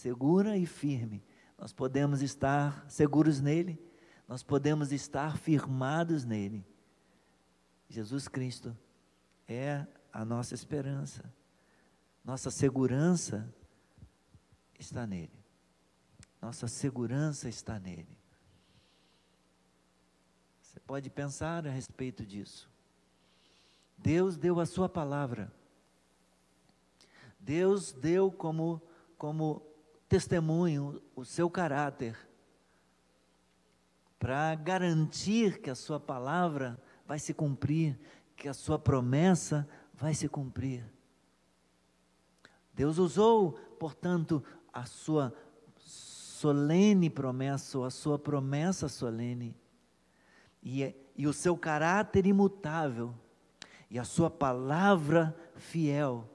segura 0.06 0.56
e 0.56 0.64
firme, 0.64 1.20
nós 1.58 1.72
podemos 1.72 2.22
estar 2.22 2.88
seguros 2.88 3.40
nele, 3.40 3.76
nós 4.28 4.40
podemos 4.40 4.92
estar 4.92 5.36
firmados 5.36 6.24
nele. 6.24 6.64
Jesus 7.88 8.28
Cristo 8.28 8.76
é 9.48 9.84
a 10.12 10.24
nossa 10.24 10.54
esperança. 10.54 11.24
Nossa 12.24 12.52
segurança 12.52 13.52
está 14.78 15.04
nele. 15.08 15.44
Nossa 16.40 16.68
segurança 16.68 17.48
está 17.48 17.80
nele. 17.80 18.16
Você 20.62 20.78
pode 20.78 21.10
pensar 21.10 21.66
a 21.66 21.70
respeito 21.70 22.24
disso. 22.24 22.70
Deus 23.98 24.36
deu 24.36 24.60
a 24.60 24.66
sua 24.66 24.88
palavra. 24.88 25.52
Deus 27.40 27.90
deu 27.90 28.30
como, 28.30 28.80
como 29.18 29.74
testemunho 30.08 31.02
o 31.14 31.24
seu 31.24 31.50
caráter 31.50 32.16
para 34.18 34.54
garantir 34.54 35.60
que 35.60 35.70
a 35.70 35.74
sua 35.74 36.00
palavra 36.00 36.80
vai 37.06 37.18
se 37.18 37.34
cumprir, 37.34 37.98
que 38.34 38.48
a 38.48 38.54
sua 38.54 38.78
promessa 38.78 39.68
vai 39.94 40.14
se 40.14 40.28
cumprir. 40.28 40.84
Deus 42.72 42.98
usou, 42.98 43.52
portanto, 43.78 44.42
a 44.72 44.84
sua 44.84 45.34
solene 45.76 47.08
promessa, 47.08 47.78
ou 47.78 47.84
a 47.84 47.90
sua 47.90 48.18
promessa 48.18 48.88
solene, 48.88 49.56
e, 50.62 50.94
e 51.16 51.26
o 51.26 51.32
seu 51.32 51.56
caráter 51.56 52.26
imutável, 52.26 53.14
e 53.88 53.98
a 53.98 54.04
sua 54.04 54.28
palavra 54.28 55.34
fiel, 55.54 56.28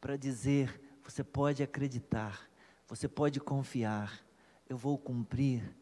para 0.00 0.16
dizer: 0.16 0.80
você 1.04 1.22
pode 1.22 1.62
acreditar, 1.62 2.45
você 2.86 3.08
pode 3.08 3.40
confiar, 3.40 4.24
eu 4.68 4.76
vou 4.76 4.96
cumprir. 4.96 5.74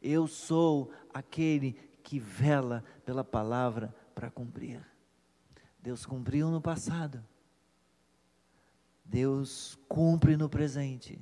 Eu 0.00 0.26
sou 0.26 0.90
aquele 1.12 1.72
que 2.02 2.18
vela 2.18 2.84
pela 3.04 3.22
palavra 3.22 3.94
para 4.14 4.30
cumprir. 4.30 4.80
Deus 5.80 6.06
cumpriu 6.06 6.50
no 6.50 6.60
passado. 6.60 7.24
Deus 9.04 9.78
cumpre 9.88 10.36
no 10.36 10.48
presente. 10.48 11.20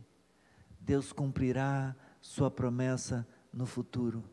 Deus 0.81 1.13
cumprirá 1.13 1.95
sua 2.21 2.51
promessa 2.51 3.27
no 3.53 3.67
futuro. 3.67 4.25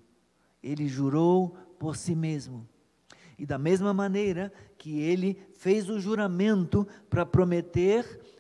Ele 0.62 0.88
jurou 0.88 1.50
por 1.80 1.96
si 1.96 2.16
mesmo. 2.16 2.68
E 3.38 3.46
da 3.46 3.58
mesma 3.58 3.94
maneira 3.94 4.54
que 4.78 5.00
ele 5.00 5.42
fez 5.54 5.90
o 5.90 6.00
juramento 6.00 6.88
para 7.10 7.26
prometer 7.26 8.33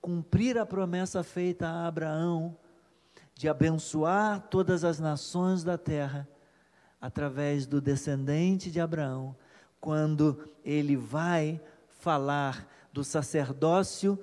cumprir 0.00 0.58
a 0.58 0.66
promessa 0.66 1.22
feita 1.22 1.68
a 1.68 1.86
Abraão 1.86 2.56
de 3.34 3.48
abençoar 3.48 4.48
todas 4.50 4.84
as 4.84 4.98
nações 4.98 5.64
da 5.64 5.78
terra 5.78 6.28
através 7.00 7.66
do 7.66 7.80
descendente 7.80 8.70
de 8.70 8.80
Abraão, 8.80 9.34
quando 9.80 10.50
ele 10.62 10.96
vai 10.96 11.60
falar 11.88 12.68
do 12.92 13.02
sacerdócio, 13.02 14.18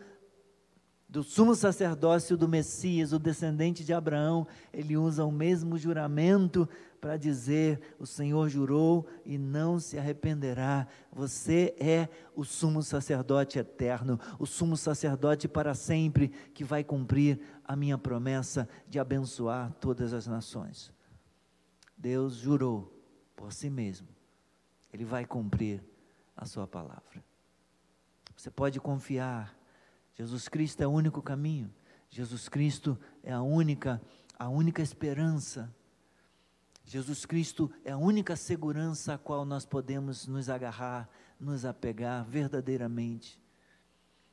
do 1.09 1.23
sumo 1.23 1.55
sacerdócio 1.55 2.35
do 2.35 2.49
Messias, 2.49 3.13
o 3.13 3.19
descendente 3.19 3.83
de 3.85 3.93
Abraão, 3.93 4.45
ele 4.73 4.97
usa 4.97 5.23
o 5.23 5.31
mesmo 5.31 5.77
juramento 5.77 6.67
para 6.99 7.15
dizer: 7.15 7.79
O 7.97 8.05
Senhor 8.05 8.49
jurou 8.49 9.07
e 9.25 9.37
não 9.37 9.79
se 9.79 9.97
arrependerá. 9.97 10.85
Você 11.11 11.73
é 11.79 12.09
o 12.35 12.43
sumo 12.43 12.83
sacerdote 12.83 13.57
eterno, 13.57 14.19
o 14.37 14.45
sumo 14.45 14.75
sacerdote 14.75 15.47
para 15.47 15.73
sempre, 15.73 16.27
que 16.53 16.65
vai 16.65 16.83
cumprir 16.83 17.39
a 17.63 17.73
minha 17.73 17.97
promessa 17.97 18.67
de 18.87 18.99
abençoar 18.99 19.71
todas 19.79 20.11
as 20.11 20.27
nações. 20.27 20.91
Deus 21.97 22.35
jurou 22.35 22.93
por 23.33 23.53
si 23.53 23.69
mesmo, 23.69 24.07
Ele 24.91 25.05
vai 25.05 25.25
cumprir 25.25 25.81
a 26.35 26.45
Sua 26.45 26.67
palavra. 26.67 27.23
Você 28.35 28.51
pode 28.51 28.79
confiar, 28.79 29.57
Jesus 30.17 30.47
Cristo 30.47 30.81
é 30.81 30.87
o 30.87 30.89
único 30.89 31.21
caminho, 31.21 31.71
Jesus 32.09 32.49
Cristo 32.49 32.97
é 33.21 33.31
a 33.31 33.43
única, 33.43 34.01
a 34.39 34.49
única 34.49 34.81
esperança. 34.81 35.71
Jesus 36.83 37.23
Cristo 37.23 37.71
é 37.85 37.91
a 37.91 37.97
única 37.97 38.35
segurança 38.35 39.13
a 39.13 39.17
qual 39.19 39.45
nós 39.45 39.63
podemos 39.63 40.25
nos 40.25 40.49
agarrar, 40.49 41.07
nos 41.39 41.65
apegar 41.65 42.25
verdadeiramente. 42.25 43.39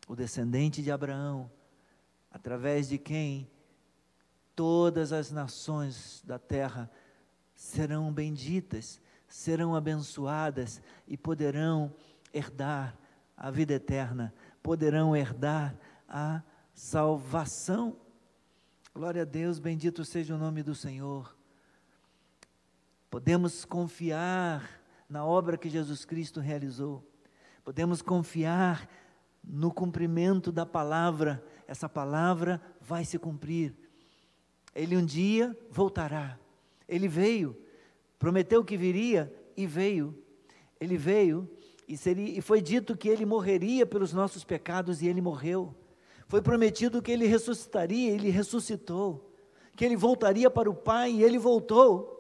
O 0.09 0.17
descendente 0.17 0.83
de 0.83 0.91
Abraão, 0.91 1.51
através 2.31 2.89
de 2.89 2.97
quem 2.97 3.51
todas 4.57 5.13
as 5.13 5.31
nações 5.31 6.23
da 6.25 6.39
terra 6.39 6.91
serão 7.55 8.11
benditas, 8.11 8.99
serão 9.29 9.77
abençoadas 9.77 10.81
e 11.07 11.19
poderão 11.19 11.93
herdar 12.33 12.97
a 13.37 13.51
vida 13.51 13.75
eterna, 13.75 14.33
poderão 14.65 15.15
herdar 15.15 15.77
a 16.09 16.43
salvação. 16.73 17.99
Glória 18.95 19.21
a 19.21 19.27
Deus, 19.27 19.59
bendito 19.59 20.07
seja 20.07 20.35
o 20.35 20.39
nome 20.39 20.63
do 20.63 20.75
Senhor. 20.75 21.37
Podemos 23.11 23.67
confiar 23.67 24.81
na 25.07 25.23
obra 25.23 25.59
que 25.59 25.69
Jesus 25.69 26.07
Cristo 26.07 26.41
realizou, 26.41 27.07
podemos 27.63 28.01
confiar 28.01 28.89
no 29.45 29.71
cumprimento 29.71 30.51
da 30.51 30.65
palavra, 30.65 31.45
essa 31.69 31.87
palavra 31.87 32.59
vai 32.81 33.05
se 33.05 33.19
cumprir. 33.19 33.77
Ele 34.75 34.97
um 34.97 35.05
dia 35.05 35.55
voltará. 35.71 36.39
Ele 36.89 37.07
veio, 37.07 37.55
prometeu 38.19 38.65
que 38.65 38.79
viria 38.79 39.31
e 39.55 39.67
veio. 39.67 40.19
Ele 40.81 40.97
veio 40.97 41.47
e, 41.87 41.97
seria, 41.97 42.39
e 42.39 42.41
foi 42.41 42.61
dito 42.61 42.97
que 42.97 43.09
ele 43.09 43.27
morreria 43.27 43.85
pelos 43.85 44.13
nossos 44.13 44.45
pecados 44.45 45.03
e 45.03 45.07
ele 45.07 45.21
morreu. 45.21 45.75
Foi 46.27 46.41
prometido 46.41 47.03
que 47.03 47.13
ele 47.13 47.27
ressuscitaria, 47.27 48.13
ele 48.13 48.31
ressuscitou. 48.31 49.31
Que 49.77 49.85
ele 49.85 49.97
voltaria 49.97 50.51
para 50.51 50.71
o 50.71 50.75
Pai 50.75 51.11
e 51.11 51.23
ele 51.23 51.39
voltou. 51.39 52.11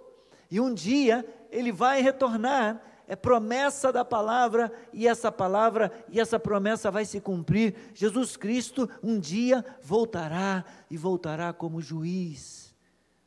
E 0.50 0.60
um 0.60 0.74
dia 0.74 1.24
ele 1.50 1.72
vai 1.72 2.02
retornar. 2.02 2.82
É 3.06 3.14
promessa 3.14 3.92
da 3.92 4.02
palavra 4.02 4.72
e 4.92 5.06
essa 5.06 5.30
palavra 5.30 5.92
e 6.08 6.18
essa 6.18 6.38
promessa 6.38 6.90
vai 6.90 7.04
se 7.04 7.20
cumprir. 7.20 7.74
Jesus 7.94 8.36
Cristo 8.36 8.88
um 9.02 9.18
dia 9.18 9.64
voltará 9.82 10.64
e 10.90 10.96
voltará 10.96 11.52
como 11.52 11.82
juiz 11.82 12.74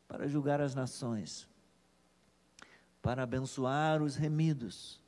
para 0.07 0.27
julgar 0.27 0.61
as 0.61 0.73
nações, 0.73 1.47
para 3.03 3.21
abençoar 3.21 4.01
os 4.01 4.15
remidos 4.15 4.99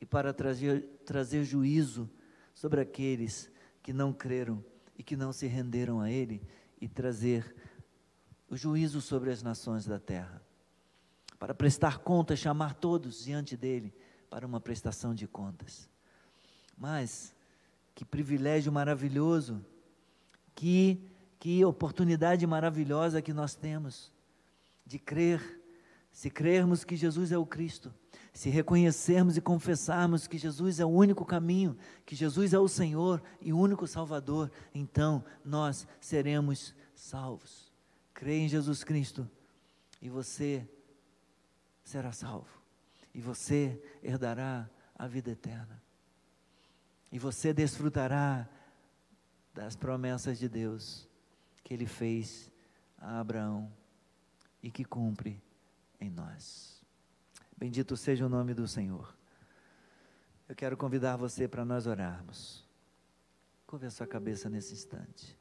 e 0.00 0.06
para 0.06 0.32
trazer, 0.32 0.82
trazer 1.04 1.44
juízo 1.44 2.08
sobre 2.54 2.80
aqueles 2.80 3.50
que 3.82 3.92
não 3.92 4.12
creram 4.12 4.64
e 4.98 5.02
que 5.02 5.16
não 5.16 5.32
se 5.32 5.46
renderam 5.46 6.00
a 6.00 6.10
Ele 6.10 6.42
e 6.80 6.88
trazer 6.88 7.54
o 8.48 8.56
juízo 8.56 9.00
sobre 9.00 9.30
as 9.30 9.42
nações 9.42 9.86
da 9.86 9.98
terra. 9.98 10.42
Para 11.38 11.54
prestar 11.54 11.98
contas, 11.98 12.38
chamar 12.38 12.74
todos 12.74 13.24
diante 13.24 13.56
dele 13.56 13.94
para 14.30 14.46
uma 14.46 14.60
prestação 14.60 15.14
de 15.14 15.26
contas. 15.26 15.88
Mas, 16.76 17.34
que 17.94 18.04
privilégio 18.04 18.72
maravilhoso, 18.72 19.64
que, 20.54 21.00
que 21.38 21.64
oportunidade 21.64 22.46
maravilhosa 22.46 23.22
que 23.22 23.32
nós 23.32 23.54
temos 23.54 24.12
de 24.84 24.98
crer, 24.98 25.60
se 26.12 26.30
crermos 26.30 26.84
que 26.84 26.96
Jesus 26.96 27.32
é 27.32 27.38
o 27.38 27.44
Cristo, 27.44 27.92
se 28.36 28.50
reconhecermos 28.50 29.38
e 29.38 29.40
confessarmos 29.40 30.26
que 30.26 30.36
Jesus 30.36 30.78
é 30.78 30.84
o 30.84 30.90
único 30.90 31.24
caminho, 31.24 31.74
que 32.04 32.14
Jesus 32.14 32.52
é 32.52 32.58
o 32.58 32.68
Senhor 32.68 33.22
e 33.40 33.50
o 33.50 33.58
único 33.58 33.86
Salvador, 33.86 34.52
então 34.74 35.24
nós 35.42 35.88
seremos 35.98 36.74
salvos. 36.94 37.72
Creia 38.12 38.42
em 38.42 38.48
Jesus 38.48 38.84
Cristo 38.84 39.26
e 40.02 40.10
você 40.10 40.68
será 41.82 42.12
salvo, 42.12 42.60
e 43.14 43.22
você 43.22 43.82
herdará 44.02 44.68
a 44.94 45.06
vida 45.06 45.30
eterna, 45.30 45.82
e 47.10 47.18
você 47.18 47.54
desfrutará 47.54 48.46
das 49.54 49.74
promessas 49.74 50.38
de 50.38 50.46
Deus 50.46 51.08
que 51.64 51.72
Ele 51.72 51.86
fez 51.86 52.52
a 52.98 53.18
Abraão 53.18 53.72
e 54.62 54.70
que 54.70 54.84
cumpre 54.84 55.42
em 55.98 56.10
nós. 56.10 56.75
Bendito 57.56 57.96
seja 57.96 58.26
o 58.26 58.28
nome 58.28 58.52
do 58.54 58.68
Senhor. 58.68 59.14
Eu 60.48 60.54
quero 60.54 60.76
convidar 60.76 61.16
você 61.16 61.48
para 61.48 61.64
nós 61.64 61.86
orarmos. 61.86 62.64
Curve 63.66 63.86
a 63.86 63.90
sua 63.90 64.06
cabeça 64.06 64.48
nesse 64.48 64.74
instante. 64.74 65.38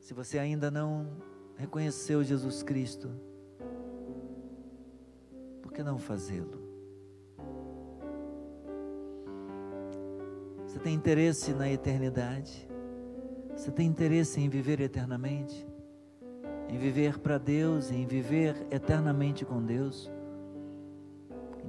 Se 0.00 0.14
você 0.14 0.38
ainda 0.38 0.70
não 0.70 1.20
reconheceu 1.56 2.22
Jesus 2.22 2.62
Cristo, 2.62 3.10
por 5.62 5.72
que 5.72 5.82
não 5.82 5.98
fazê-lo? 5.98 6.64
Você 10.64 10.78
tem 10.78 10.94
interesse 10.94 11.52
na 11.52 11.68
eternidade? 11.68 12.68
Você 13.56 13.70
tem 13.70 13.86
interesse 13.86 14.40
em 14.40 14.48
viver 14.48 14.80
eternamente? 14.80 15.66
em 16.68 16.78
viver 16.78 17.18
para 17.18 17.38
Deus, 17.38 17.90
em 17.90 18.06
viver 18.06 18.66
eternamente 18.70 19.44
com 19.44 19.62
Deus. 19.62 20.10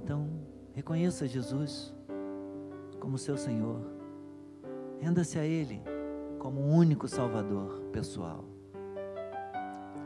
Então, 0.07 0.25
reconheça 0.73 1.27
Jesus 1.27 1.93
como 2.97 3.17
seu 3.17 3.35
Senhor. 3.35 3.81
Renda-se 5.01 5.37
a 5.37 5.43
Ele 5.43 5.81
como 6.39 6.61
o 6.61 6.69
único 6.69 7.09
Salvador 7.09 7.81
pessoal. 7.91 8.45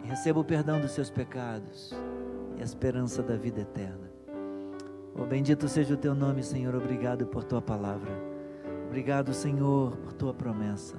E 0.04 0.08
receba 0.08 0.39
o 0.39 0.43
perdão 0.43 0.82
dos 0.82 0.89
seus 0.89 1.12
pecados 1.12 1.93
e 2.58 2.62
a 2.62 2.64
esperança 2.64 3.22
da 3.22 3.36
vida 3.36 3.62
eterna. 3.62 4.10
Oh, 5.14 5.24
bendito 5.28 5.70
seja 5.70 5.93
o 5.93 5.97
teu 5.97 6.16
nome, 6.16 6.41
Senhor. 6.41 6.74
Obrigado 6.74 7.28
por 7.28 7.43
tua 7.43 7.62
palavra. 7.62 8.12
Obrigado, 8.88 9.36
Senhor, 9.36 9.95
por 9.97 10.14
tua 10.14 10.34
promessa. 10.34 10.97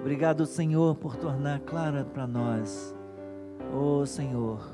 Obrigado, 0.00 0.44
Senhor, 0.46 0.96
por 0.96 1.14
tornar 1.14 1.60
clara 1.60 2.04
para 2.04 2.26
nós, 2.26 2.92
oh 3.72 4.04
Senhor, 4.04 4.68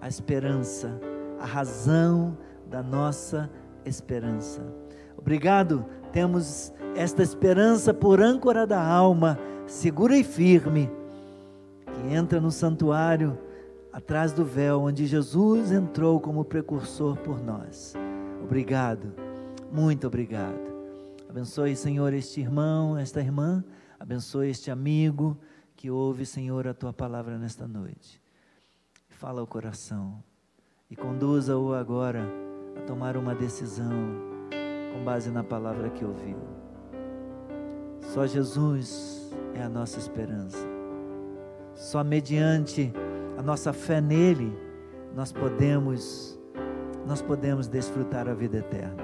a 0.00 0.08
esperança, 0.08 1.00
a 1.40 1.46
razão 1.46 2.36
da 2.68 2.82
nossa 2.82 3.50
esperança. 3.84 4.62
Obrigado, 5.16 5.84
temos 6.12 6.72
esta 6.94 7.22
esperança 7.22 7.92
por 7.94 8.20
âncora 8.20 8.66
da 8.66 8.82
alma, 8.82 9.38
segura 9.66 10.16
e 10.16 10.22
firme, 10.22 10.90
que 11.86 12.14
entra 12.14 12.40
no 12.40 12.50
santuário 12.50 13.38
atrás 13.92 14.32
do 14.32 14.44
véu 14.44 14.82
onde 14.82 15.06
Jesus 15.06 15.72
entrou 15.72 16.20
como 16.20 16.44
precursor 16.44 17.16
por 17.18 17.42
nós. 17.42 17.94
Obrigado, 18.42 19.14
muito 19.72 20.06
obrigado. 20.06 20.70
Abençoe, 21.28 21.76
Senhor, 21.76 22.12
este 22.12 22.40
irmão, 22.40 22.98
esta 22.98 23.20
irmã, 23.20 23.64
abençoe 23.98 24.50
este 24.50 24.70
amigo 24.70 25.38
que 25.76 25.90
ouve, 25.90 26.26
Senhor, 26.26 26.66
a 26.66 26.74
tua 26.74 26.92
palavra 26.92 27.38
nesta 27.38 27.66
noite. 27.66 28.20
Fala 29.08 29.40
ao 29.40 29.46
coração 29.46 30.22
e 30.90 30.96
conduza-o 30.96 31.72
agora 31.72 32.26
a 32.76 32.80
tomar 32.80 33.16
uma 33.16 33.32
decisão 33.32 33.92
com 34.92 35.04
base 35.04 35.30
na 35.30 35.44
palavra 35.44 35.88
que 35.88 36.04
ouviu. 36.04 36.36
Só 38.00 38.26
Jesus 38.26 39.32
é 39.54 39.62
a 39.62 39.68
nossa 39.68 40.00
esperança. 40.00 40.66
Só 41.76 42.02
mediante 42.02 42.92
a 43.38 43.42
nossa 43.42 43.72
fé 43.72 44.00
nele 44.00 44.52
nós 45.14 45.32
podemos 45.32 46.36
nós 47.06 47.22
podemos 47.22 47.66
desfrutar 47.66 48.28
a 48.28 48.34
vida 48.34 48.58
eterna. 48.58 49.02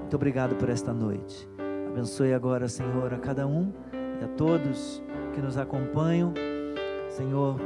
Muito 0.00 0.16
obrigado 0.16 0.56
por 0.56 0.68
esta 0.68 0.92
noite. 0.92 1.48
Abençoe 1.88 2.34
agora, 2.34 2.68
Senhor, 2.68 3.14
a 3.14 3.18
cada 3.18 3.46
um 3.46 3.72
e 4.20 4.24
a 4.24 4.28
todos 4.36 5.02
que 5.32 5.40
nos 5.40 5.56
acompanham, 5.56 6.34
Senhor, 7.08 7.58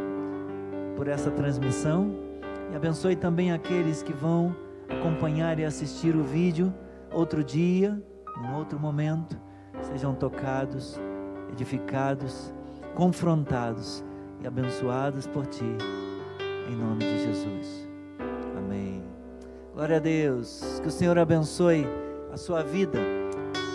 por 0.96 1.08
essa 1.08 1.30
transmissão 1.30 2.27
e 2.72 2.76
abençoe 2.76 3.16
também 3.16 3.52
aqueles 3.52 4.02
que 4.02 4.12
vão 4.12 4.54
acompanhar 4.88 5.58
e 5.58 5.64
assistir 5.64 6.14
o 6.14 6.22
vídeo 6.22 6.72
outro 7.12 7.42
dia, 7.42 8.00
em 8.42 8.54
outro 8.54 8.78
momento, 8.78 9.38
sejam 9.82 10.14
tocados, 10.14 10.98
edificados, 11.52 12.52
confrontados 12.94 14.04
e 14.42 14.46
abençoados 14.46 15.26
por 15.26 15.46
Ti, 15.46 15.76
em 16.70 16.76
nome 16.76 16.98
de 17.00 17.18
Jesus. 17.24 17.88
Amém. 18.56 19.02
Glória 19.74 19.96
a 19.96 20.00
Deus. 20.00 20.80
Que 20.82 20.88
o 20.88 20.90
Senhor 20.90 21.18
abençoe 21.18 21.86
a 22.32 22.36
sua 22.36 22.62
vida. 22.62 22.98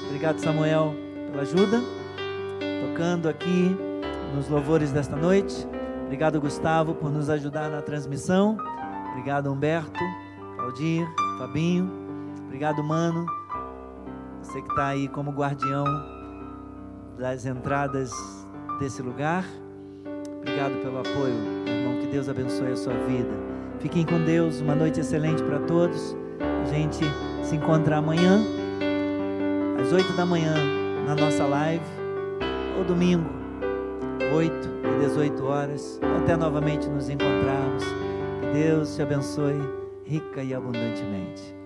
Obrigado, 0.08 0.40
Samuel, 0.40 0.94
pela 1.32 1.42
ajuda, 1.42 1.82
tocando 2.88 3.28
aqui 3.28 3.76
nos 4.36 4.48
louvores 4.48 4.92
desta 4.92 5.16
noite. 5.16 5.68
Obrigado, 6.06 6.40
Gustavo, 6.40 6.94
por 6.94 7.12
nos 7.12 7.30
ajudar 7.30 7.70
na 7.70 7.82
transmissão. 7.82 8.58
Obrigado, 9.14 9.52
Humberto, 9.52 10.00
Aldir, 10.58 11.08
Fabinho. 11.38 11.90
Obrigado, 12.48 12.84
Mano. 12.84 13.28
Você 14.42 14.60
que 14.60 14.70
está 14.70 14.88
aí 14.88 15.08
como 15.08 15.32
guardião 15.32 15.86
das 17.18 17.46
entradas 17.46 18.12
desse 18.80 19.04
lugar. 19.04 19.46
Obrigado 20.40 20.82
pelo 20.82 21.00
apoio, 21.00 21.34
irmão. 21.68 22.00
Que 22.02 22.08
Deus 22.08 22.28
abençoe 22.28 22.72
a 22.72 22.76
sua 22.76 22.94
vida. 22.94 23.30
Fiquem 23.80 24.04
com 24.04 24.20
Deus. 24.24 24.62
Uma 24.62 24.74
noite 24.76 25.00
excelente 25.00 25.44
para 25.44 25.60
todos. 25.60 26.16
A 26.64 26.66
gente 26.74 27.06
se 27.44 27.56
encontra 27.56 27.98
amanhã, 27.98 28.42
às 29.80 29.94
8 29.94 30.14
da 30.14 30.26
manhã, 30.26 30.56
na 31.06 31.16
nossa 31.16 31.46
live. 31.46 31.86
Ou 32.80 32.84
domingo, 32.84 33.30
8 34.36 34.70
e 34.98 35.06
18 35.06 35.46
horas. 35.46 36.00
Até 36.22 36.36
novamente 36.36 36.90
nos 36.90 37.10
encontrarmos. 37.10 38.03
Deus 38.54 38.96
te 38.96 39.02
abençoe 39.02 39.60
rica 40.06 40.44
e 40.44 40.54
abundantemente. 40.54 41.63